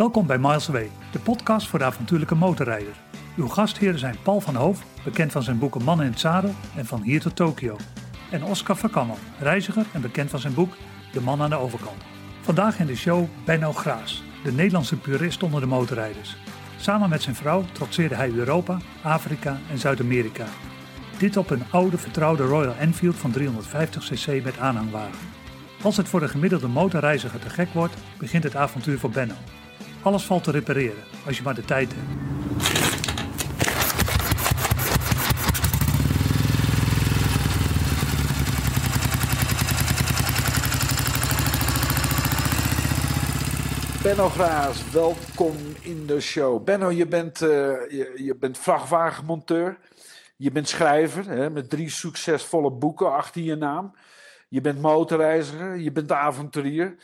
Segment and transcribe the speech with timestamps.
[0.00, 3.00] Welkom bij Miles Away, de podcast voor de avontuurlijke motorrijder.
[3.36, 6.86] Uw gastheren zijn Paul van Hoof, bekend van zijn boeken Man in het Zadel en
[6.86, 7.76] Van Hier tot Tokio.
[8.30, 10.76] En Oscar Verkammen, reiziger en bekend van zijn boek
[11.12, 12.02] De Man aan de Overkant.
[12.40, 16.36] Vandaag in de show Benno Graas, de Nederlandse purist onder de motorrijders.
[16.76, 20.46] Samen met zijn vrouw trotseerde hij Europa, Afrika en Zuid-Amerika.
[21.18, 25.28] Dit op een oude vertrouwde Royal Enfield van 350cc met aanhangwagen.
[25.82, 29.34] Als het voor de gemiddelde motorreiziger te gek wordt, begint het avontuur voor Benno.
[30.02, 32.28] Alles valt te repareren, als je maar de tijd hebt.
[44.02, 46.64] Benno Graas, welkom in de show.
[46.64, 49.78] Benno, je bent, je, je, bent vrachtwagenmonteur.
[50.36, 53.94] Je bent schrijver hè, met drie succesvolle boeken achter je naam.
[54.48, 56.96] Je bent motorreiziger, je bent avonturier.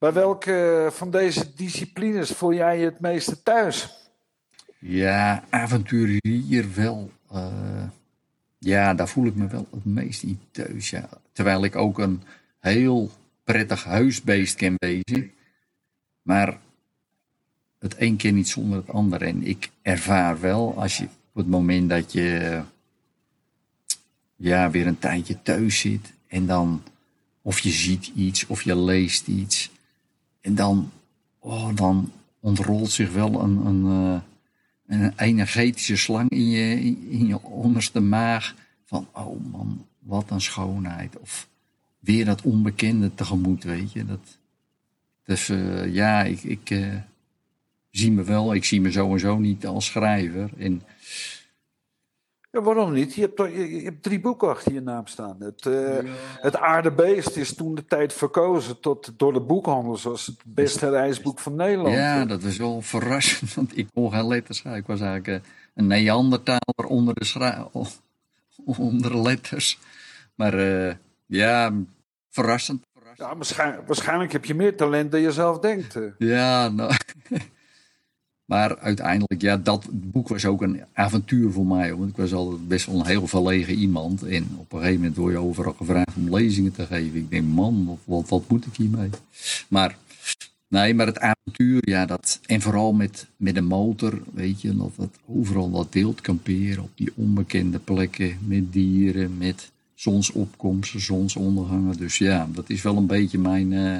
[0.00, 3.88] Bij welke van deze disciplines voel jij je het meeste thuis?
[4.78, 7.10] Ja, avonturier wel.
[7.32, 7.82] Uh,
[8.58, 10.94] ja, daar voel ik me wel het meest in thuis.
[11.32, 12.22] Terwijl ik ook een
[12.58, 13.10] heel
[13.44, 15.32] prettig huisbeest kan wezen.
[16.22, 16.58] Maar
[17.78, 19.22] het een keer niet zonder het ander.
[19.22, 22.60] En ik ervaar wel, als je op het moment dat je
[24.36, 26.82] ja, weer een tijdje thuis zit en dan
[27.42, 29.70] of je ziet iets of je leest iets
[30.40, 30.90] en dan,
[31.38, 34.20] oh, dan ontrolt zich wel een, een, eh,
[34.86, 36.74] een energetische slang in je,
[37.10, 41.18] in je onderste maag van oh man, wat een schoonheid.
[41.18, 41.48] Of
[41.98, 44.04] weer dat onbekende tegemoet, weet je.
[44.04, 44.38] Dat,
[45.24, 46.94] dus uh, ja, ik, ik uh,
[47.90, 50.50] zie me wel, ik zie me sowieso niet als schrijver.
[50.58, 50.82] En,
[52.50, 53.14] ja, waarom niet?
[53.14, 55.36] Je hebt, je, je hebt, drie boeken achter je naam staan.
[55.38, 56.10] Het, uh, ja.
[56.40, 61.38] het Aardebeest is toen de tijd verkozen tot, door de boekhandels als het beste reisboek
[61.38, 61.94] van Nederland.
[61.94, 64.80] Ja, dat was wel verrassend, want ik kon geen letters schrijven.
[64.80, 65.44] Ik was eigenlijk
[65.74, 67.68] een Neandertaler onder de, schra
[68.64, 69.78] onder de letters.
[70.34, 70.56] Maar
[71.26, 71.72] ja,
[72.28, 72.82] verrassend.
[73.14, 75.98] Ja, waarschijnlijk, waarschijnlijk, heb je meer talent dan je zelf denkt.
[76.18, 76.92] Ja, nou.
[78.50, 81.94] maar uiteindelijk, ja, dat boek was ook een avontuur voor mij.
[81.94, 84.22] Want ik was altijd best wel een heel verlegen iemand.
[84.22, 87.18] En op een gegeven moment word je overal gevraagd om lezingen te geven.
[87.18, 89.10] Ik denk, man, wat, wat moet ik hiermee?
[89.68, 89.96] Maar,
[90.68, 92.40] nee, maar het avontuur, ja, dat.
[92.46, 96.90] En vooral met, met een motor, weet je, dat, dat overal dat wild kamperen op
[96.94, 98.38] die onbekende plekken.
[98.46, 101.96] Met dieren, met zonsopkomsten, zonsondergangen.
[101.96, 103.98] Dus ja, dat is wel een beetje mijn uh,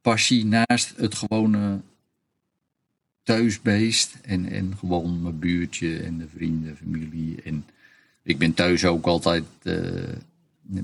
[0.00, 1.80] passie naast het gewone
[3.30, 4.14] thuisbeest.
[4.22, 7.42] En, en gewoon mijn buurtje en de vrienden, familie.
[7.44, 7.64] En
[8.22, 9.74] ik ben thuis ook altijd, uh,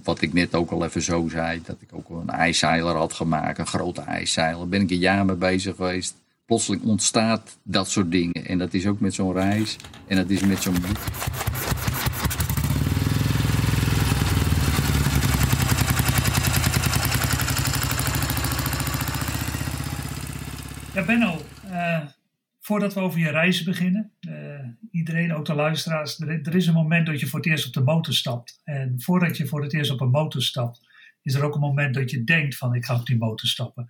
[0.03, 3.59] wat ik net ook al even zo zei, dat ik ook een ijszeiler had gemaakt,
[3.59, 4.69] een grote ijszeiler.
[4.69, 6.15] Ben ik een jaar mee bezig geweest.
[6.45, 8.47] Plotseling ontstaat dat soort dingen.
[8.47, 9.77] En dat is ook met zo'n reis.
[10.07, 10.99] En dat is met zo'n boek.
[20.95, 21.41] Ja, Benno,
[21.71, 21.99] uh,
[22.67, 27.07] voordat we over je reizen beginnen, uh, iedereen, ook de luisteraars, er, is een moment
[27.07, 28.61] dat je voor het eerst op de motor stapt.
[28.65, 30.81] En voordat je voor het eerst op een motor stapt,
[31.23, 33.89] is er ook een moment dat je denkt van ik ga op die motor stappen.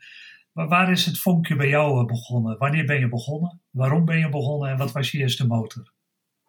[0.53, 2.59] Maar waar is het vonkje bij jou begonnen?
[2.59, 3.61] Wanneer ben je begonnen?
[3.71, 5.93] Waarom ben je begonnen en wat was je eerste motor?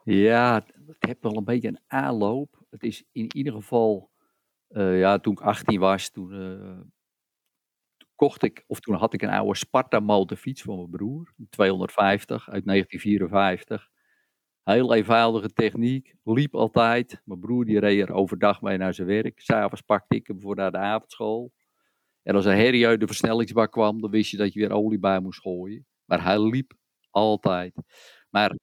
[0.04, 2.66] Ja, het heeft wel een beetje een aanloop.
[2.70, 4.12] Het is in ieder geval,
[4.70, 6.32] uh, ja, toen ik 18 was, toen
[8.17, 12.66] kocht ik, of toen had ik een oude Sparta motorfiets van mijn broer, 250 uit
[12.66, 13.89] 1954.
[14.63, 17.22] Heel eenvoudige techniek, liep altijd.
[17.25, 19.39] Mijn broer die reed er overdag mee naar zijn werk.
[19.39, 21.53] S'avonds pakte ik hem voor naar de avondschool.
[22.23, 24.99] En als een herrie uit de versnellingsbak kwam, dan wist je dat je weer olie
[24.99, 25.85] bij moest gooien.
[26.05, 26.73] Maar hij liep
[27.09, 27.73] altijd.
[28.29, 28.57] Maar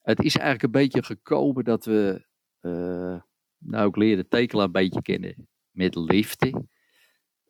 [0.00, 2.26] het is eigenlijk een beetje gekomen dat we,
[2.60, 3.20] uh,
[3.58, 6.70] nou ik leerde tekelen een beetje kennen met liften.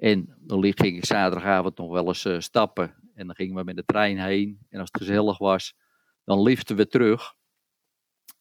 [0.00, 2.94] En dan ging ik zaterdagavond nog wel eens uh, stappen.
[3.14, 4.58] En dan gingen we met de trein heen.
[4.68, 5.74] En als het gezellig was,
[6.24, 7.34] dan liften we terug.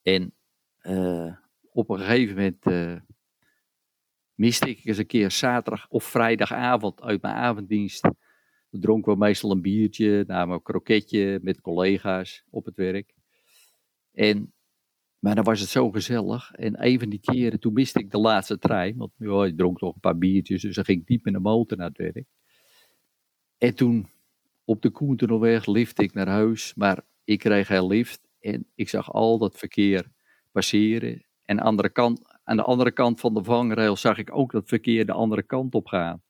[0.01, 0.35] En
[0.81, 1.35] uh,
[1.71, 2.95] op een gegeven moment uh,
[4.33, 8.01] miste ik eens een keer zaterdag of vrijdagavond uit mijn avonddienst.
[8.69, 13.13] Dan dronken we meestal een biertje, namen een kroketje met collega's op het werk.
[14.11, 14.53] En
[15.19, 16.51] maar dan was het zo gezellig.
[16.51, 18.97] En een van die keren, toen miste ik de laatste trein.
[18.97, 21.77] Want ja, ik dronk nog een paar biertjes, dus dan ging diep in de motor
[21.77, 22.25] naar het werk.
[23.57, 24.09] En toen
[24.69, 26.73] op de Koentunnelweg lifte ik naar huis.
[26.75, 28.27] Maar ik kreeg geen lift.
[28.39, 30.11] En ik zag al dat verkeer
[30.51, 31.25] passeren.
[31.45, 34.67] En aan de, kant, aan de andere kant van de vangrail zag ik ook dat
[34.67, 36.23] verkeer de andere kant op gaan.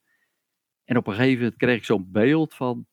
[0.84, 2.88] En op een gegeven moment kreeg ik zo'n beeld van...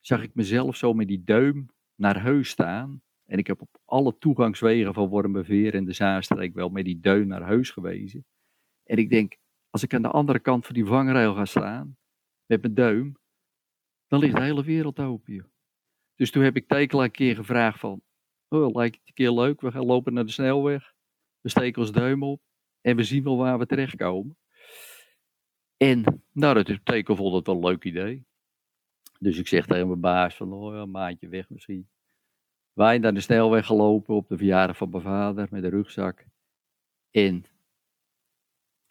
[0.00, 3.02] zag ik mezelf zo met die duim naar Heus staan.
[3.30, 7.26] En ik heb op alle toegangswegen van Wormerveer en de Zaanstreek wel met die duim
[7.26, 8.24] naar Heus gewezen.
[8.84, 9.36] En ik denk,
[9.68, 11.96] als ik aan de andere kant van die vangrail ga staan,
[12.46, 13.16] met mijn duim,
[14.06, 15.34] dan ligt de hele wereld open.
[15.34, 15.46] Joh.
[16.14, 18.02] Dus toen heb ik Tekela een keer gevraagd van,
[18.48, 20.94] oh, lijkt het een keer leuk, we gaan lopen naar de snelweg.
[21.40, 22.42] We steken ons duim op
[22.80, 24.36] en we zien wel waar we terechtkomen.
[25.76, 28.24] En nou, dat vond het wel een leuk idee.
[29.18, 31.88] Dus ik zeg tegen mijn baas van, oh ja, een maandje weg misschien.
[32.72, 36.26] Wij naar de snelweg gelopen op de verjaardag van mijn vader met een rugzak.
[37.10, 37.44] En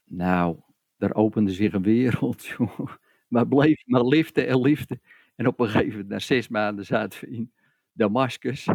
[0.03, 0.59] nou,
[0.97, 2.79] daar opende zich een wereld, joh.
[3.27, 5.01] Maar bleef maar liften en liften.
[5.35, 7.51] En op een gegeven moment, na zes maanden, zaten we in
[7.91, 8.67] Damascus,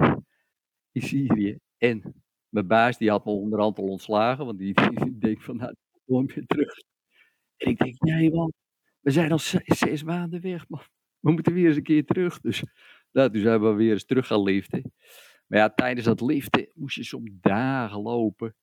[0.92, 1.58] in Syrië.
[1.78, 2.14] En
[2.48, 5.74] mijn baas, die had me onderhand al ontslagen, want die, die denkt van, nou,
[6.06, 6.74] kom weer terug.
[7.56, 8.52] En ik denk, nee man,
[9.00, 10.80] we zijn al zes, maanden weg, man.
[11.20, 12.40] We moeten weer eens een keer terug.
[12.40, 12.64] Dus
[13.14, 14.92] nou, toen zijn we weer eens terug gaan liften.
[15.46, 18.54] Maar ja, tijdens dat liften moest je soms dagen lopen.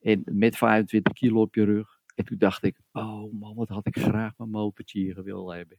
[0.00, 1.98] En met 25 kilo op je rug.
[2.14, 5.78] En toen dacht ik, oh man, wat had ik graag mijn motortje hier gewild hebben.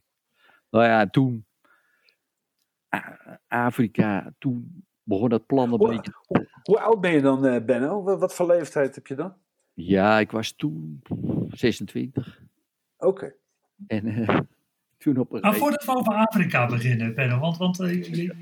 [0.70, 1.46] Nou ja, toen,
[3.48, 6.12] Afrika, toen begon dat plan een hoe, beetje...
[6.26, 8.02] Hoe, hoe, oud ben je dan, uh, Benno?
[8.02, 9.34] Wat, wat, voor leeftijd heb je dan?
[9.72, 11.02] Ja, ik was toen
[11.48, 12.40] 26.
[12.96, 13.08] Oké.
[13.08, 13.34] Okay.
[13.86, 14.40] En uh,
[15.02, 18.34] toen op een Maar voordat we over Afrika beginnen, Benno, want, want uh, je,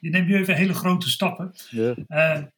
[0.00, 1.52] je, neemt nu even hele grote stappen.
[1.70, 2.50] Ja.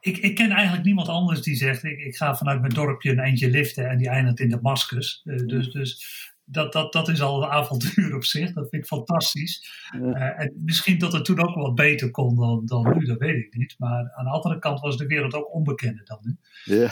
[0.00, 3.18] ik, ik ken eigenlijk niemand anders die zegt, ik, ik ga vanuit mijn dorpje een
[3.18, 5.20] eindje liften en die eindigt in Damascus.
[5.24, 8.52] dus, dus dat, dat, dat is al een avontuur op zich.
[8.52, 9.86] Dat vind ik fantastisch.
[9.92, 9.98] Ja.
[9.98, 13.44] Uh, en misschien dat het toen ook wat beter kon dan, dan nu, dat weet
[13.44, 13.74] ik niet.
[13.78, 16.36] Maar aan de andere kant was de wereld ook onbekender dan nu.
[16.64, 16.90] Ja.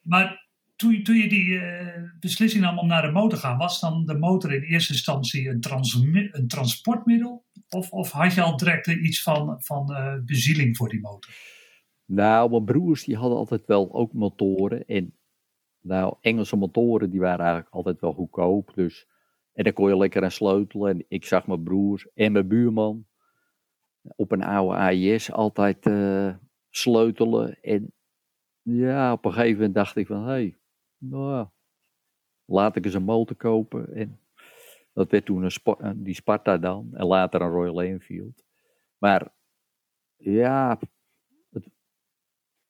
[0.00, 0.41] Maar
[1.02, 4.18] toen, je die uh, beslissing nam om naar de motor te gaan, was dan de
[4.18, 5.62] motor in eerste instantie een,
[6.32, 7.44] een transportmiddel?
[7.68, 11.32] Of, of had je al direct iets van, van uh, bezieling voor die motor?
[12.04, 14.86] Nou, mijn broers die hadden altijd wel ook motoren.
[14.86, 15.14] En
[15.80, 18.72] nou, Engelse motoren die waren eigenlijk altijd wel goedkoop.
[18.74, 19.06] Dus,
[19.52, 20.90] en daar kon je lekker aan sleutelen.
[20.90, 23.06] En ik zag mijn broers en mijn buurman
[24.16, 26.34] op een oude AIS altijd uh,
[26.70, 27.60] sleutelen.
[27.60, 27.92] En
[28.62, 30.56] ja, op een gegeven moment dacht ik van, hé, hey,
[31.02, 31.46] nou,
[32.44, 33.94] laat ik eens een motor kopen.
[33.94, 34.20] En
[34.92, 36.90] dat werd toen een die Sparta dan.
[36.92, 38.44] En later een Royal Enfield.
[38.98, 39.32] Maar
[40.16, 40.78] ja,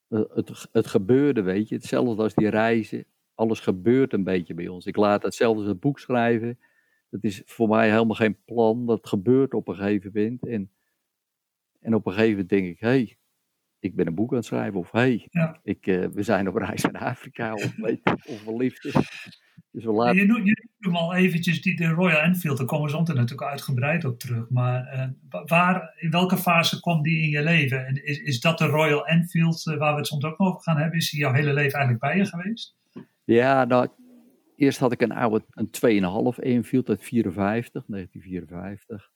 [0.09, 1.75] het, het gebeurde, weet je.
[1.75, 3.05] Hetzelfde als die reizen.
[3.35, 4.87] Alles gebeurt een beetje bij ons.
[4.87, 6.59] Ik laat hetzelfde als het boek schrijven.
[7.11, 8.87] Dat is voor mij helemaal geen plan.
[8.87, 10.47] Dat gebeurt op een gegeven moment.
[10.47, 10.71] En,
[11.81, 13.19] en op een gegeven moment denk ik, hé, hey,
[13.83, 14.79] ik ben een boek aan het schrijven.
[14.79, 15.59] Of hé, hey, ja.
[15.63, 17.55] ik, uh, we zijn op reis naar Afrika.
[17.55, 18.93] Of, weet, of we liefde.
[19.71, 20.17] Dus we laten...
[20.17, 22.59] Je noemt, je noemt al eventjes die, de Royal Enfield.
[22.59, 24.51] Daar komen we zo natuurlijk uitgebreid op terug.
[24.51, 27.87] Maar uh, waar, in welke fase kwam die in je leven?
[27.87, 30.77] En is, is dat de Royal Enfield uh, waar we het soms ook over gaan
[30.77, 30.99] hebben?
[30.99, 32.77] Is die jouw hele leven eigenlijk bij je geweest?
[33.25, 33.89] Ja, nou,
[34.57, 39.11] eerst had ik een oude, een 2,5 Enfield uit 54, 1954.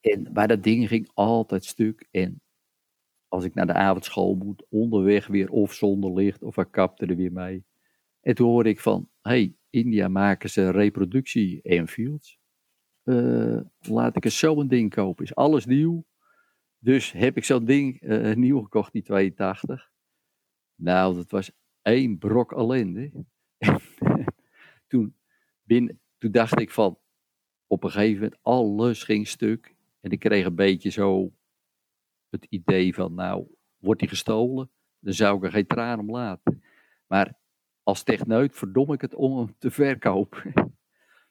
[0.00, 2.08] En bij dat ding ging altijd stuk.
[2.10, 2.41] En
[3.32, 7.16] als ik naar de avondschool moet, onderweg weer of zonder licht, of ik kapte er
[7.16, 7.64] weer mee.
[8.20, 12.38] En toen hoorde ik van, hey, India maken ze reproductie Enfields.
[13.04, 15.24] Uh, laat ik eens zo'n ding kopen.
[15.24, 16.04] Is alles nieuw.
[16.78, 19.90] Dus heb ik zo'n ding uh, nieuw gekocht, die 82.
[20.74, 23.24] Nou, dat was één brok ellende.
[24.88, 25.16] toen,
[25.62, 26.98] binnen, toen dacht ik van,
[27.66, 29.74] op een gegeven moment, alles ging stuk.
[30.00, 31.32] En ik kreeg een beetje zo
[32.32, 33.46] het idee van, nou,
[33.76, 34.70] wordt die gestolen?
[34.98, 36.62] Dan zou ik er geen traan om laten.
[37.06, 37.34] Maar
[37.82, 40.52] als techneut verdom ik het om hem te verkopen.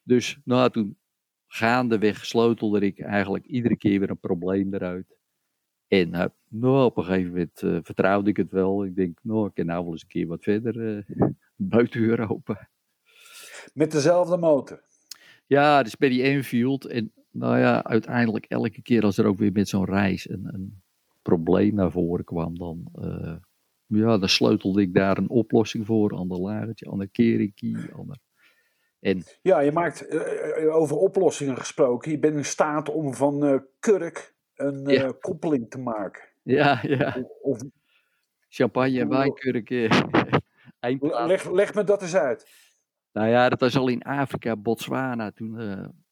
[0.04, 0.98] Dus nou, toen
[1.48, 5.18] gaandeweg sleutelde ik eigenlijk iedere keer weer een probleem eruit.
[5.88, 8.86] En uh, nou, op een gegeven moment uh, vertrouwde ik het wel.
[8.86, 11.04] Ik denk, nou, ik kan nou wel eens een keer wat verder uh,
[11.56, 12.70] buiten Europa.
[13.74, 14.84] Met dezelfde motor?
[15.46, 16.86] Ja, dus bij die Enfield.
[16.86, 20.82] En nou ja, uiteindelijk elke keer als er ook weer met zo'n reis een, een
[21.22, 22.92] probleem naar voren kwam, dan
[23.98, 26.14] ja, dan sleutelde ik daar een oplossing voor.
[26.14, 28.18] Ander lagertje, ander keringkie, ander...
[29.00, 29.24] En...
[29.42, 32.12] Ja, je maakt uh, over oplossingen gesproken.
[32.12, 35.14] Je bent in staat om van uh, kurk een ja.
[35.20, 36.24] koppeling te maken.
[36.42, 37.26] Ja, ja.
[37.42, 37.60] Of,
[38.50, 39.70] Champagne en wijnkurk.
[41.28, 42.70] leg, leg me dat eens uit.
[43.12, 45.32] Nou ja, dat was al in Afrika, Botswana.
[45.32, 45.56] Toen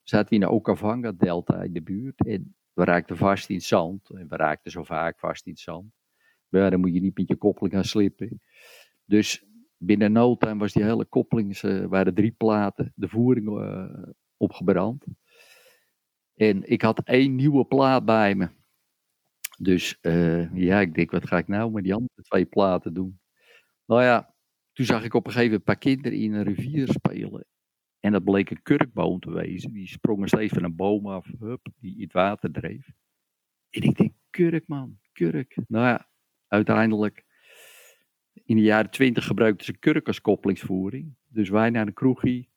[0.03, 2.25] zaten we in de Okavanga-delta in de buurt.
[2.25, 4.09] En we raakten vast in zand.
[4.09, 5.91] En we raakten zo vaak vast in zand.
[6.47, 8.41] Maar dan moet je niet met je koppeling gaan slippen.
[9.05, 9.45] Dus
[9.77, 15.05] binnen no time was die hele koppeling, uh, waren drie platen, de voering uh, opgebrand.
[16.35, 18.49] En ik had één nieuwe plaat bij me.
[19.59, 23.19] Dus eh, ja, ik denk, wat ga ik nou met die andere twee platen doen?
[23.85, 24.35] Nou ja,
[24.73, 27.45] toen zag ik op een gegeven moment een paar kinderen in een rivier spelen.
[27.99, 29.73] En dat bleek een kurkboom te wezen.
[29.73, 32.91] Die sprongen steeds van een boom af, hup, die in het water dreef.
[33.69, 35.57] En ik denk, kurk man, kurk.
[35.67, 36.09] Nou ja,
[36.47, 37.25] uiteindelijk,
[38.33, 41.15] in de jaren twintig gebruikten ze kurk als koppelingsvoering.
[41.27, 42.49] Dus wij naar de kroegie.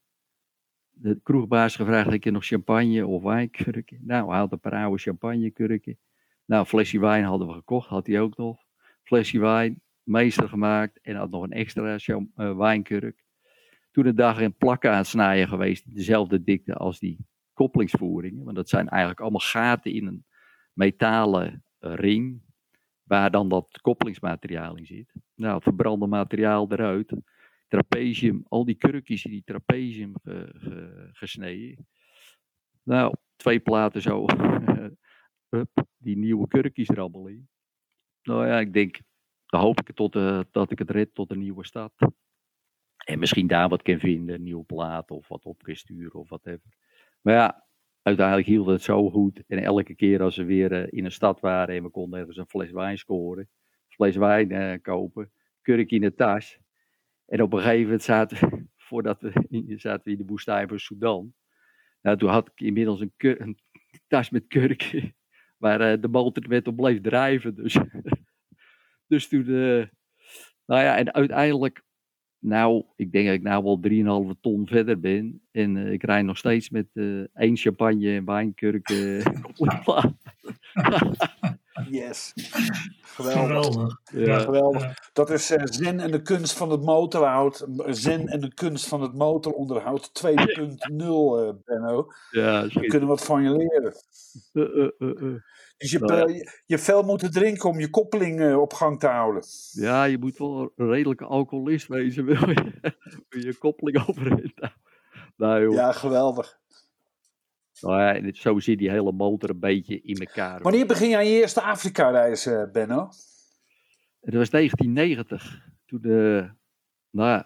[0.91, 3.99] De kroegbaas gevraagd, heb je nog champagne of wijnkurken?
[4.03, 5.99] Nou, hij had een paar oude champagnekurken.
[6.45, 8.65] Nou, een flesje wijn hadden we gekocht, had hij ook nog.
[9.03, 13.22] Flesje wijn, meester gemaakt en had nog een extra uh, wijnkurk.
[13.93, 18.45] Toen de dag in plakken aan het snijden geweest, dezelfde dikte als die koppelingsvoeringen.
[18.45, 20.25] Want dat zijn eigenlijk allemaal gaten in een
[20.73, 22.43] metalen eh, ring,
[23.03, 25.13] waar dan dat koppelingsmateriaal in zit.
[25.35, 27.13] Nou, het verbrande materiaal eruit.
[27.69, 30.13] Trapezium, al die kurkjes in die trapezium
[31.13, 31.87] gesneden.
[32.83, 34.27] Nou, twee platen zo.
[35.97, 37.11] Die nieuwe kurkjes er.
[38.23, 39.01] Nou ja, ik denk,
[39.47, 41.93] dan hoop ik tot, uh, dat ik het red tot een nieuwe stad.
[43.05, 46.29] En misschien daar wat kan vinden, een nieuwe plaat of wat op kan sturen of
[46.29, 46.77] whatever.
[47.21, 47.67] Maar ja,
[48.03, 49.43] uiteindelijk hield het zo goed.
[49.47, 52.37] En elke keer als we weer uh, in een stad waren en we konden ergens
[52.37, 53.49] een fles wijn scoren,
[53.89, 56.59] fles wijn uh, kopen, kurk in de tas.
[57.27, 58.39] En op een gegeven moment zaten
[58.89, 61.35] voordat we, zaten we in de woestijn van Sudan.
[62.03, 63.59] Nou, toen had ik inmiddels een, een
[64.07, 65.17] tas met kurken
[65.63, 67.55] waar uh, de motor met op bleef drijven.
[67.55, 67.79] Dus,
[69.13, 69.45] dus toen,
[70.67, 71.85] nou ja, en uiteindelijk,
[72.43, 75.41] nou, ik denk dat ik nou wel 3,5 ton verder ben.
[75.51, 76.87] En uh, ik rijd nog steeds met
[77.35, 79.23] één champagne en wijnkurken
[79.57, 80.13] op
[81.91, 82.33] Yes.
[83.17, 84.01] Geweldig.
[84.13, 84.39] Ja.
[84.39, 85.11] geweldig.
[85.13, 87.67] Dat is uh, Zen en de kunst van het motorhoud.
[87.87, 90.35] Zen en de kunst van het motoronderhoud 2.0,
[90.97, 92.07] uh, Benno.
[92.31, 93.95] Ja, we kunnen wat van je leren.
[95.77, 96.51] Dus je, nou, ja.
[96.67, 99.43] je fel moeten drinken om je koppeling uh, op gang te houden.
[99.71, 102.93] Ja, je moet wel een redelijke alcoholist wezen, wil je
[103.29, 104.81] je koppeling overeind houden.
[105.37, 106.61] Nou, ja, geweldig.
[107.83, 110.63] Nou ja, zo zit die hele motor een beetje in elkaar.
[110.63, 113.09] Wanneer begin jij je eerste Afrika-reis, uh, Benno?
[114.21, 115.69] Het was 1990.
[115.87, 116.51] Toen de,
[117.11, 117.43] nou,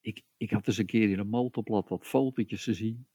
[0.00, 3.08] ik, ik had dus een keer in een motorblad wat fotootjes gezien.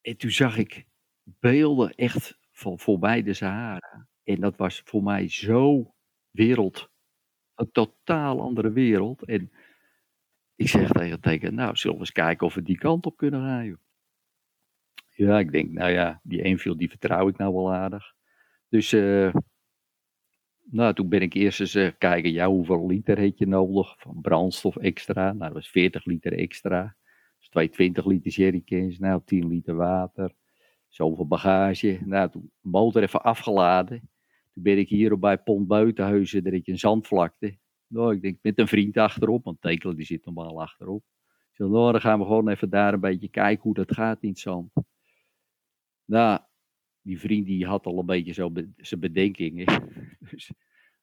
[0.00, 0.86] En toen zag ik
[1.22, 4.08] beelden echt van voorbij de Sahara.
[4.22, 5.94] En dat was voor mij zo
[6.30, 6.90] wereld.
[7.54, 9.24] Een totaal andere wereld.
[9.24, 9.52] En
[10.54, 13.44] ik zeg tegen tegen, nou, zullen we eens kijken of we die kant op kunnen
[13.44, 13.80] rijden.
[15.14, 18.14] Ja, ik denk, nou ja, die Enfield die vertrouw ik nou wel aardig.
[18.68, 19.34] Dus, uh,
[20.70, 24.20] nou, toen ben ik eerst eens uh, kijken, ja, hoeveel liter heb je nodig van
[24.20, 25.32] brandstof extra?
[25.32, 26.96] Nou, dat was 40 liter extra.
[27.38, 30.34] Dus 220 liter jerrycans, nou, 10 liter water.
[30.88, 32.00] Zoveel bagage.
[32.04, 34.10] Nou, toen motor even afgeladen.
[34.52, 37.58] Toen ben ik hier bij Pont Buitenhuizen, daar heb je een zandvlakte.
[37.86, 41.04] Nou, ik denk met een vriend achterop, want Tekelen die zit normaal achterop.
[41.56, 44.38] Nou, dan gaan we gewoon even daar een beetje kijken hoe dat gaat in het
[44.38, 44.72] zand.
[46.12, 46.40] Nou,
[47.02, 49.66] die vriend die had al een beetje zo zijn bedenkingen.
[50.30, 50.52] dus,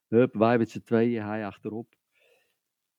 [0.07, 1.95] hup, wij met z'n tweeën, hij achterop.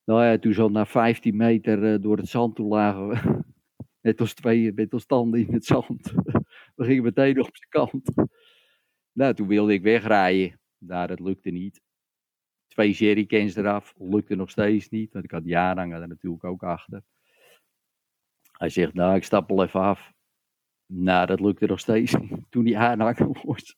[0.04, 3.42] Nou ja, toen zo na 15 meter uh, door het zand toe lagen we.
[4.06, 6.12] Net als tweeën met ons tanden in het zand.
[6.76, 8.12] we gingen meteen op zijn kant.
[9.12, 10.60] Nou, toen wilde ik wegrijden.
[10.78, 11.80] Nou, dat lukte niet.
[12.66, 15.12] Twee jerrycans eraf, lukte nog steeds niet.
[15.12, 17.02] Want ik had aanhanger er natuurlijk ook achter.
[18.52, 20.12] Hij zegt, nou, ik stap al even af.
[20.92, 22.16] Nou, dat lukte nog steeds.
[22.50, 23.76] Toen die aanhanger was.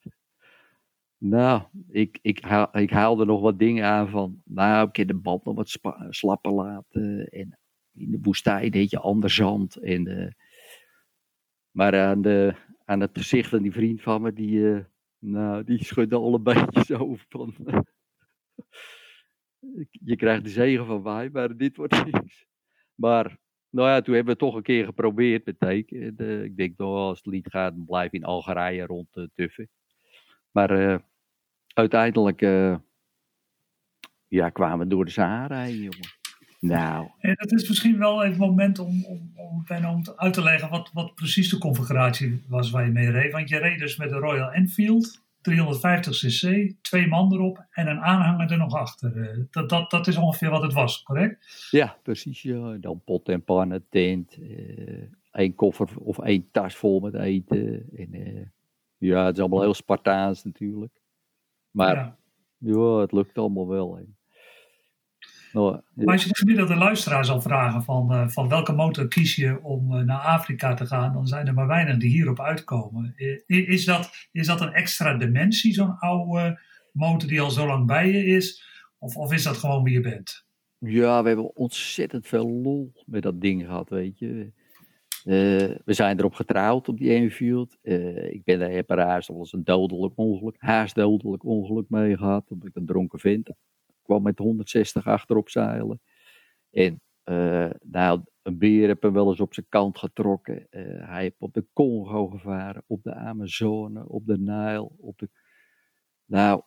[1.18, 5.14] Nou, ik, ik, haal, ik haalde nog wat dingen aan van, nou, ik kan de
[5.14, 5.78] band nog wat
[6.10, 7.26] slapper laten.
[7.28, 7.58] En
[7.92, 9.76] in de woestijn heet je ander zand.
[9.76, 10.30] En, uh,
[11.70, 12.54] maar aan, de,
[12.84, 14.84] aan het gezicht van die vriend van me, die, uh,
[15.18, 17.54] nou, die schudde al een beetje zo van,
[19.90, 22.46] je krijgt de zegen van mij, maar dit wordt niks.
[22.94, 23.38] Maar
[23.72, 26.16] nou ja, toen hebben we het toch een keer geprobeerd met teken.
[26.16, 29.68] De, ik denk, nou, als het lied gaat, dan blijf in Algerije rond uh, tuffen.
[30.50, 30.98] Maar uh,
[31.74, 32.40] uiteindelijk
[34.28, 36.20] ja, kwamen we door de Sahara heen, jongen.
[36.60, 37.08] Nou.
[37.18, 40.90] Het is misschien wel even het moment om, om, om, om uit te leggen wat,
[40.92, 43.32] wat precies de configuratie was waar je mee reed.
[43.32, 45.21] Want je reed dus met de Royal Enfield.
[45.42, 49.22] 350 cc, twee man erop en een aanhanger er nog achter.
[49.22, 51.68] Eh, dat, dat, dat is ongeveer wat het was, correct?
[51.70, 52.42] Ja, precies.
[52.42, 52.76] Ja.
[52.80, 57.84] Dan pot en pannen, tent, uh, één koffer of één tas vol met eten.
[57.96, 58.46] En, uh,
[58.98, 61.00] ja, het is allemaal heel Spartaans natuurlijk.
[61.70, 62.16] Maar ja,
[62.58, 63.96] ja het lukt allemaal wel.
[63.96, 64.02] Hè.
[65.52, 69.62] Maar als je de gemiddelde luisteraar zal vragen van, eh, van welke motor kies je
[69.62, 73.14] om eh, naar Afrika te gaan, dan zijn er maar weinig die hierop uitkomen.
[73.46, 76.60] Is dat, is dat een extra dimensie, zo'n oude
[76.92, 78.64] motor die al zo lang bij je is?
[78.98, 80.44] Of, of is dat gewoon wie je bent?
[80.78, 84.52] Ja, we hebben ontzettend veel lol met dat ding gehad, weet je.
[85.24, 87.78] Eh, we zijn erop getrouwd op die Enfield.
[87.82, 91.88] Eh ik ben daar, heb er haast al eens een dodelijk ongeluk, haast dodelijk ongeluk
[91.88, 92.50] mee gehad.
[92.50, 93.50] Omdat ik een dronken vent
[94.20, 96.00] met 160 achterop zeilen.
[96.70, 97.00] En
[97.82, 100.66] nou, een beer heb hem wel eens op zijn kant getrokken.
[100.70, 104.90] Eh, hij heeft op de Congo gevaren, op de Amazone, op de Nile.
[104.96, 105.28] Op de...
[106.24, 106.62] Nou,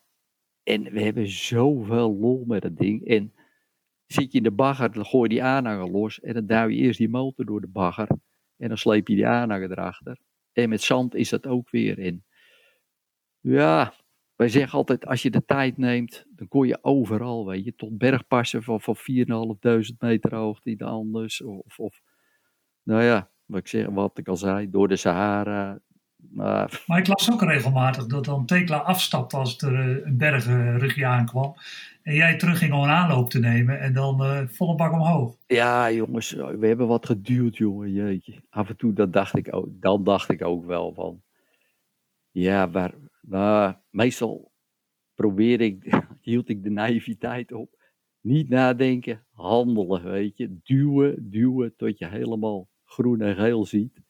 [0.63, 3.07] en we hebben zoveel lol met dat ding.
[3.07, 3.33] En
[4.05, 6.75] zit je in de bagger, dan gooi je die aanhanger los en dan duw je
[6.77, 8.07] eerst die motor door de bagger
[8.57, 10.17] en dan sleep je die aanhanger erachter.
[10.51, 12.23] En met zand is dat ook weer in.
[13.39, 13.93] Ja,
[14.35, 17.97] wij zeggen altijd, als je de tijd neemt, dan kon je overal, weet je, tot
[17.97, 21.41] bergpassen van, van 4.500 meter hoogte in de Andes.
[21.41, 22.01] Of, of,
[22.83, 25.79] nou ja, wat ik, zeg, wat ik al zei, door de Sahara.
[26.31, 31.05] Maar Maar ik las ook regelmatig dat dan Tekla afstapt als er eh, een bergrugje
[31.05, 31.55] aankwam.
[32.03, 35.35] En jij terug ging om een aanloop te nemen en dan eh, volle bak omhoog.
[35.47, 38.41] Ja, jongens, we hebben wat geduwd, jongen, jeetje.
[38.49, 41.21] Af en toe, dat dacht ik ook, dan dacht ik ook wel van,
[42.31, 42.93] ja, waar,
[43.27, 44.51] nou, meestal
[45.13, 47.83] probeer ik, hield ik de naïviteit op.
[48.21, 50.57] Niet nadenken, handelen, weet je.
[50.63, 54.01] Duwen, duwen, tot je helemaal groen en geel ziet.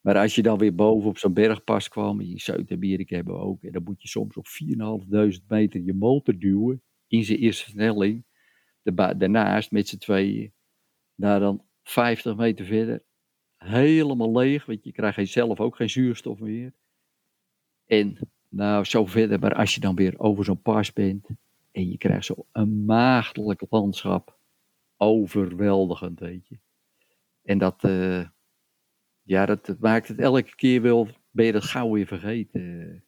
[0.00, 3.62] Maar als je dan weer boven op zo'n bergpas kwam, in Zuid-Amerika hebben we ook,
[3.62, 8.22] en dan moet je soms op 4.500 meter je motor duwen, in zijn eerste.
[8.82, 10.52] Daarba- Daarnaast met z'n tweeën,
[11.14, 13.04] daar dan 50 meter verder,
[13.56, 16.74] helemaal leeg, want je krijgt zelf ook geen zuurstof meer.
[17.86, 21.26] En nou, zo verder, maar als je dan weer over zo'n pas bent
[21.72, 24.36] en je krijgt zo een maagdelijk landschap,
[24.96, 26.58] overweldigend, weet je.
[27.44, 28.26] En dat, eh,
[29.22, 33.04] ja, dat, maakt het elke keer wel, ben je dat gauw weer vergeten.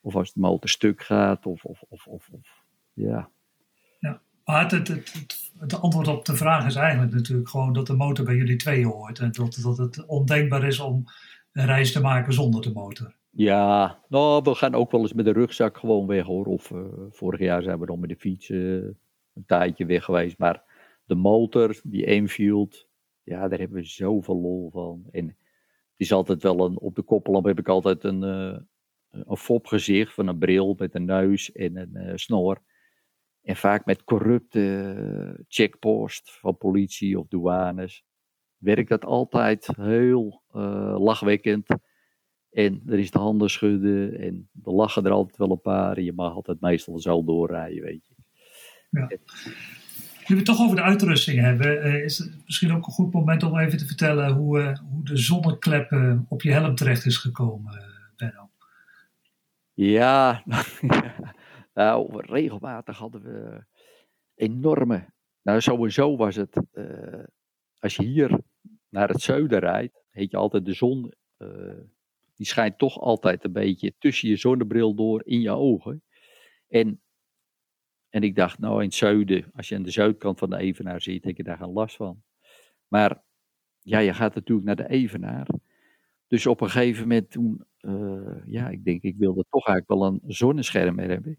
[0.00, 3.30] Of als de motor stuk gaat, of, of, of, of, of ja.
[4.44, 5.12] Maar het, het,
[5.58, 8.86] het, antwoord op de vraag is eigenlijk natuurlijk gewoon dat de motor bij jullie tweeën
[8.86, 9.18] hoort.
[9.18, 11.04] En dat, dat het ondenkbaar is om
[11.52, 13.14] een reis te maken zonder de motor.
[13.36, 16.46] Ja, nou, we gaan ook wel eens met de rugzak gewoon weg hoor.
[16.46, 18.58] Of eh, vorig jaar zijn we dan met de fiets eh,
[19.34, 20.38] een tijdje weg geweest.
[20.38, 20.62] Maar
[21.04, 22.88] de motor, die Enfield,
[23.22, 25.04] ja, daar hebben we zoveel lol van.
[25.10, 25.36] En het
[25.96, 28.58] is altijd wel een, op de koppelamp heb ik altijd een, eh
[29.10, 32.62] een fopgezicht van een bril met een neus en een snor.
[33.42, 38.04] En vaak met corrupte checkpost van politie of douanes.
[38.56, 40.42] Werkt dat altijd heel
[40.98, 41.66] lachwekkend.
[42.54, 45.96] En er is de handen schudden en er lachen er altijd wel een paar.
[45.96, 48.14] En je mag altijd meestal zo doorrijden, weet je.
[50.26, 53.12] Nu we het toch over de uitrusting hebben, eh, is het misschien ook een goed
[53.12, 57.06] moment om even te vertellen hoe, eh, hoe de zonneklep eh, op je helm terecht
[57.06, 57.82] is gekomen,
[58.16, 58.50] Benno.
[59.72, 60.42] Ja,
[61.74, 63.64] nou, regelmatig hadden we
[64.34, 65.06] enorme.
[65.42, 66.56] Nou, sowieso was het.
[67.78, 68.38] als je hier
[68.88, 71.12] naar het zuiden rijdt, heet je altijd de zon.
[72.34, 76.02] Die schijnt toch altijd een beetje tussen je zonnebril door in je ogen.
[76.68, 77.00] En,
[78.08, 81.00] en ik dacht, nou, in het zuiden, als je aan de zuidkant van de Evenaar
[81.00, 82.22] zit, heb je daar geen last van.
[82.88, 83.22] Maar
[83.80, 85.46] ja, je gaat natuurlijk naar de Evenaar.
[86.26, 90.06] Dus op een gegeven moment toen, eh, ja, ik denk, ik wilde toch eigenlijk wel
[90.12, 91.36] een zonnescherm hebben.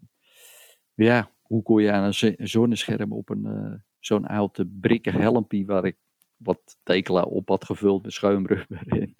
[0.94, 5.84] Ja, hoe kon je aan een zonnescherm op een, eh, zo'n oude brikken helmpje waar
[5.84, 5.96] ik
[6.36, 9.16] wat tekela op had gevuld met schuimrubber in.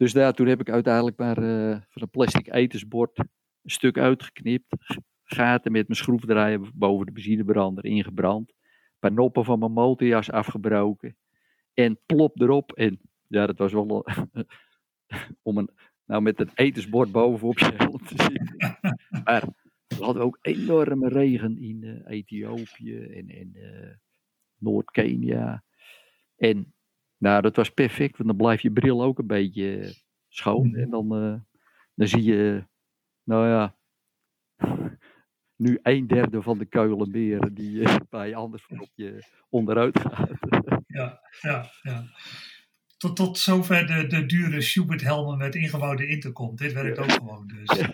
[0.00, 4.76] Dus daar, toen heb ik uiteindelijk maar eh, van een plastic etensbord een stuk uitgeknipt.
[5.24, 8.48] Gaten met mijn schroefdraaier boven de benzinebrander ingebrand.
[8.48, 11.16] Een paar noppen van mijn motorjas afgebroken.
[11.74, 12.72] En plop erop.
[12.72, 13.86] En ja, dat was wel
[15.48, 15.70] om een,
[16.04, 18.78] nou met een etensbord bovenop je helm te zitten.
[19.24, 19.44] Maar
[19.86, 23.90] we hadden ook enorme regen in eh, Ethiopië en, en eh,
[24.56, 25.64] Noord-Kenia.
[26.36, 26.74] En
[27.20, 29.90] nou, dat was perfect, want dan blijft je bril ook een beetje eh,
[30.28, 30.74] schoon.
[30.74, 31.34] En dan, eh,
[31.94, 32.64] dan zie je,
[33.24, 33.76] nou ja,
[35.64, 40.30] nu een derde van de keulenberen die eh, je anders op je onderuit gaat.
[40.86, 42.04] Ja, ja, ja.
[42.96, 46.56] Tot, tot zover de, de dure Schubert helmen met ingebouwde intercom.
[46.56, 47.78] Dit werkt ook gewoon dus.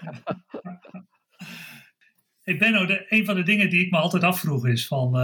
[2.43, 5.15] Hey Benno, de, een van de dingen die ik me altijd afvroeg is van...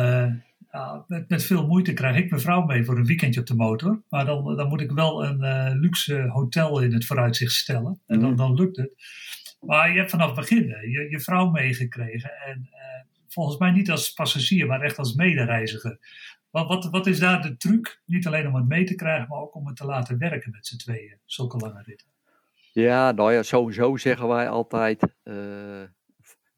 [0.72, 3.54] ja, met, met veel moeite krijg ik mijn vrouw mee voor een weekendje op de
[3.54, 4.02] motor.
[4.08, 8.00] Maar dan, dan moet ik wel een eh, luxe hotel in het vooruitzicht stellen.
[8.06, 8.94] En dan, dan lukt het.
[9.60, 12.30] Maar je hebt vanaf het begin eh, je, je vrouw meegekregen.
[12.46, 15.98] En eh, volgens mij niet als passagier, maar echt als medereiziger.
[16.50, 18.02] Wat, wat, wat is daar de truc?
[18.06, 20.66] Niet alleen om het mee te krijgen, maar ook om het te laten werken met
[20.66, 22.06] z'n tweeën, zulke lange ritten.
[22.72, 25.82] Ja, nou ja, sowieso zeggen wij altijd, uh,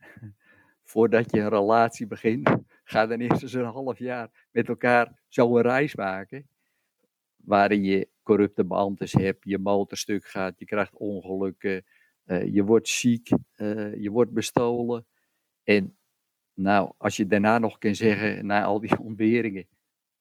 [0.93, 5.57] voordat je een relatie begint, ga dan eerst eens een half jaar met elkaar zo
[5.57, 6.49] een reis maken.
[7.37, 11.85] Waarin je corrupte beambtes hebt, je motor stuk gaat, je krijgt ongelukken,
[12.27, 15.07] uh, je wordt ziek, uh, je wordt bestolen.
[15.63, 15.97] En
[16.55, 19.67] nou, als je daarna nog kan zeggen, na al die ontberingen,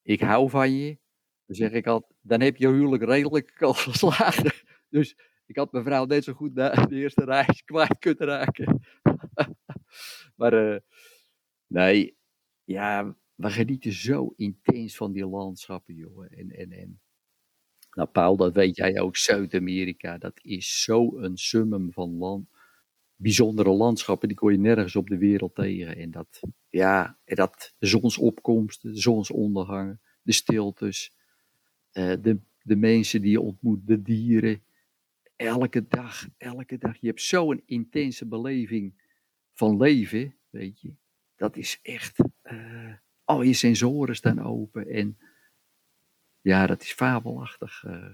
[0.02, 0.97] ik hou van je,
[1.45, 4.52] dan zeg ik altijd, dan heb je huwelijk redelijk al geslagen.
[4.89, 8.82] Dus ik had mijn vrouw net zo goed na de eerste reis kwijt kunnen raken.
[10.38, 10.80] maar uh,
[11.67, 12.17] nee,
[12.63, 16.30] ja, we genieten zo intens van die landschappen, jongen.
[16.30, 17.02] En, en, en.
[17.91, 22.47] Nou, Paul, dat weet jij ook, Zuid-Amerika, dat is zo een summum van land,
[23.15, 25.97] bijzondere landschappen, die kon je nergens op de wereld tegen.
[25.97, 31.15] En dat, ja, dat, de zonsopkomsten, de zonsondergangen, de stiltes,
[31.93, 34.63] uh, de, de mensen die je ontmoet, de dieren.
[35.36, 36.97] Elke dag, elke dag.
[36.99, 38.93] Je hebt zo'n intense beleving
[39.54, 40.95] van leven, weet je.
[41.43, 45.17] Dat is echt, uh, al je sensoren staan open en
[46.41, 47.84] ja, dat is fabelachtig.
[47.88, 48.06] Uh.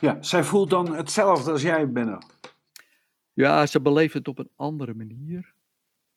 [0.00, 2.18] Ja, zij voelt dan hetzelfde als jij, Benno.
[3.32, 5.52] Ja, ze beleeft het op een andere manier.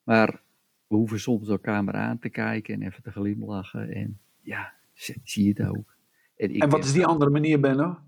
[0.03, 0.41] Maar
[0.87, 3.89] we hoeven soms elkaar maar aan te kijken en even te glimlachen.
[3.89, 4.73] En ja,
[5.23, 5.95] zie je het ook.
[6.35, 7.99] En, en wat is die andere manier, Benno?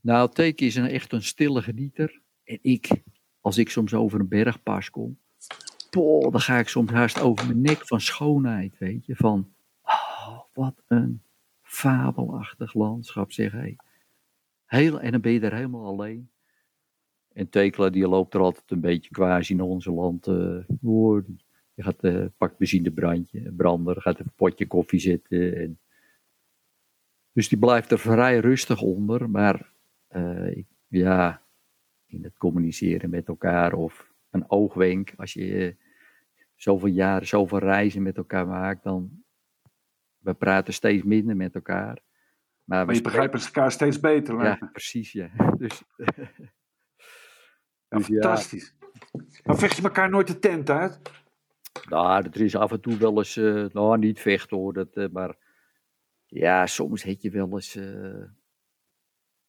[0.00, 2.20] Nou, Teke is een, echt een stille genieter.
[2.44, 2.88] En ik,
[3.40, 5.18] als ik soms over een bergpas kom,
[6.04, 9.16] dan ga ik soms haast over mijn nek van schoonheid, weet je.
[9.16, 11.22] Van, oh, wat een
[11.62, 13.76] fabelachtig landschap, zeg hij.
[14.64, 16.30] Heel, en dan ben je er helemaal alleen.
[17.32, 20.26] En Tekela die loopt er altijd een beetje quasi in onze land.
[20.26, 21.24] Uh, die,
[21.74, 25.56] die gaat, uh, pakt benzine brandje, brander, gaat een potje koffie zetten.
[25.56, 25.78] En...
[27.32, 29.30] Dus die blijft er vrij rustig onder.
[29.30, 29.72] Maar
[30.10, 31.42] uh, ja,
[32.06, 35.14] in het communiceren met elkaar of een oogwenk.
[35.16, 35.76] Als je
[36.56, 39.24] zoveel jaren, zoveel reizen met elkaar maakt, dan
[40.18, 41.98] we praten steeds minder met elkaar.
[42.64, 44.44] Maar, maar je begrijpt elkaar steeds beter.
[44.44, 45.30] Ja, precies, ja.
[45.56, 45.82] Dus,
[47.88, 48.74] ja, fantastisch.
[48.80, 49.20] Ja.
[49.44, 51.00] Maar vecht je elkaar nooit de tent uit?
[51.88, 55.08] Nou, er is af en toe wel eens, uh, nou niet vechten hoor, dat, uh,
[55.12, 55.36] maar
[56.26, 58.24] ja, soms heb je wel eens, uh,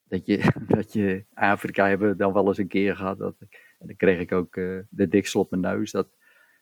[0.04, 3.18] dat, je, dat je Afrika hebben dan wel eens een keer gehad.
[3.18, 3.36] Dat,
[3.80, 4.54] en dan kreeg ik ook
[4.90, 5.92] de diksel op mijn neus.
[5.92, 6.17] Dat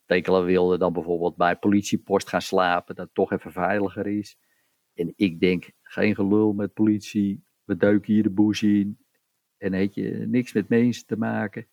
[0.05, 4.37] Tekela wilde dan bijvoorbeeld bij politiepost gaan slapen, dat het toch even veiliger is.
[4.93, 8.97] En ik denk, geen gelul met politie, we duiken hier de bush in,
[9.57, 11.67] en heet je niks met mensen te maken.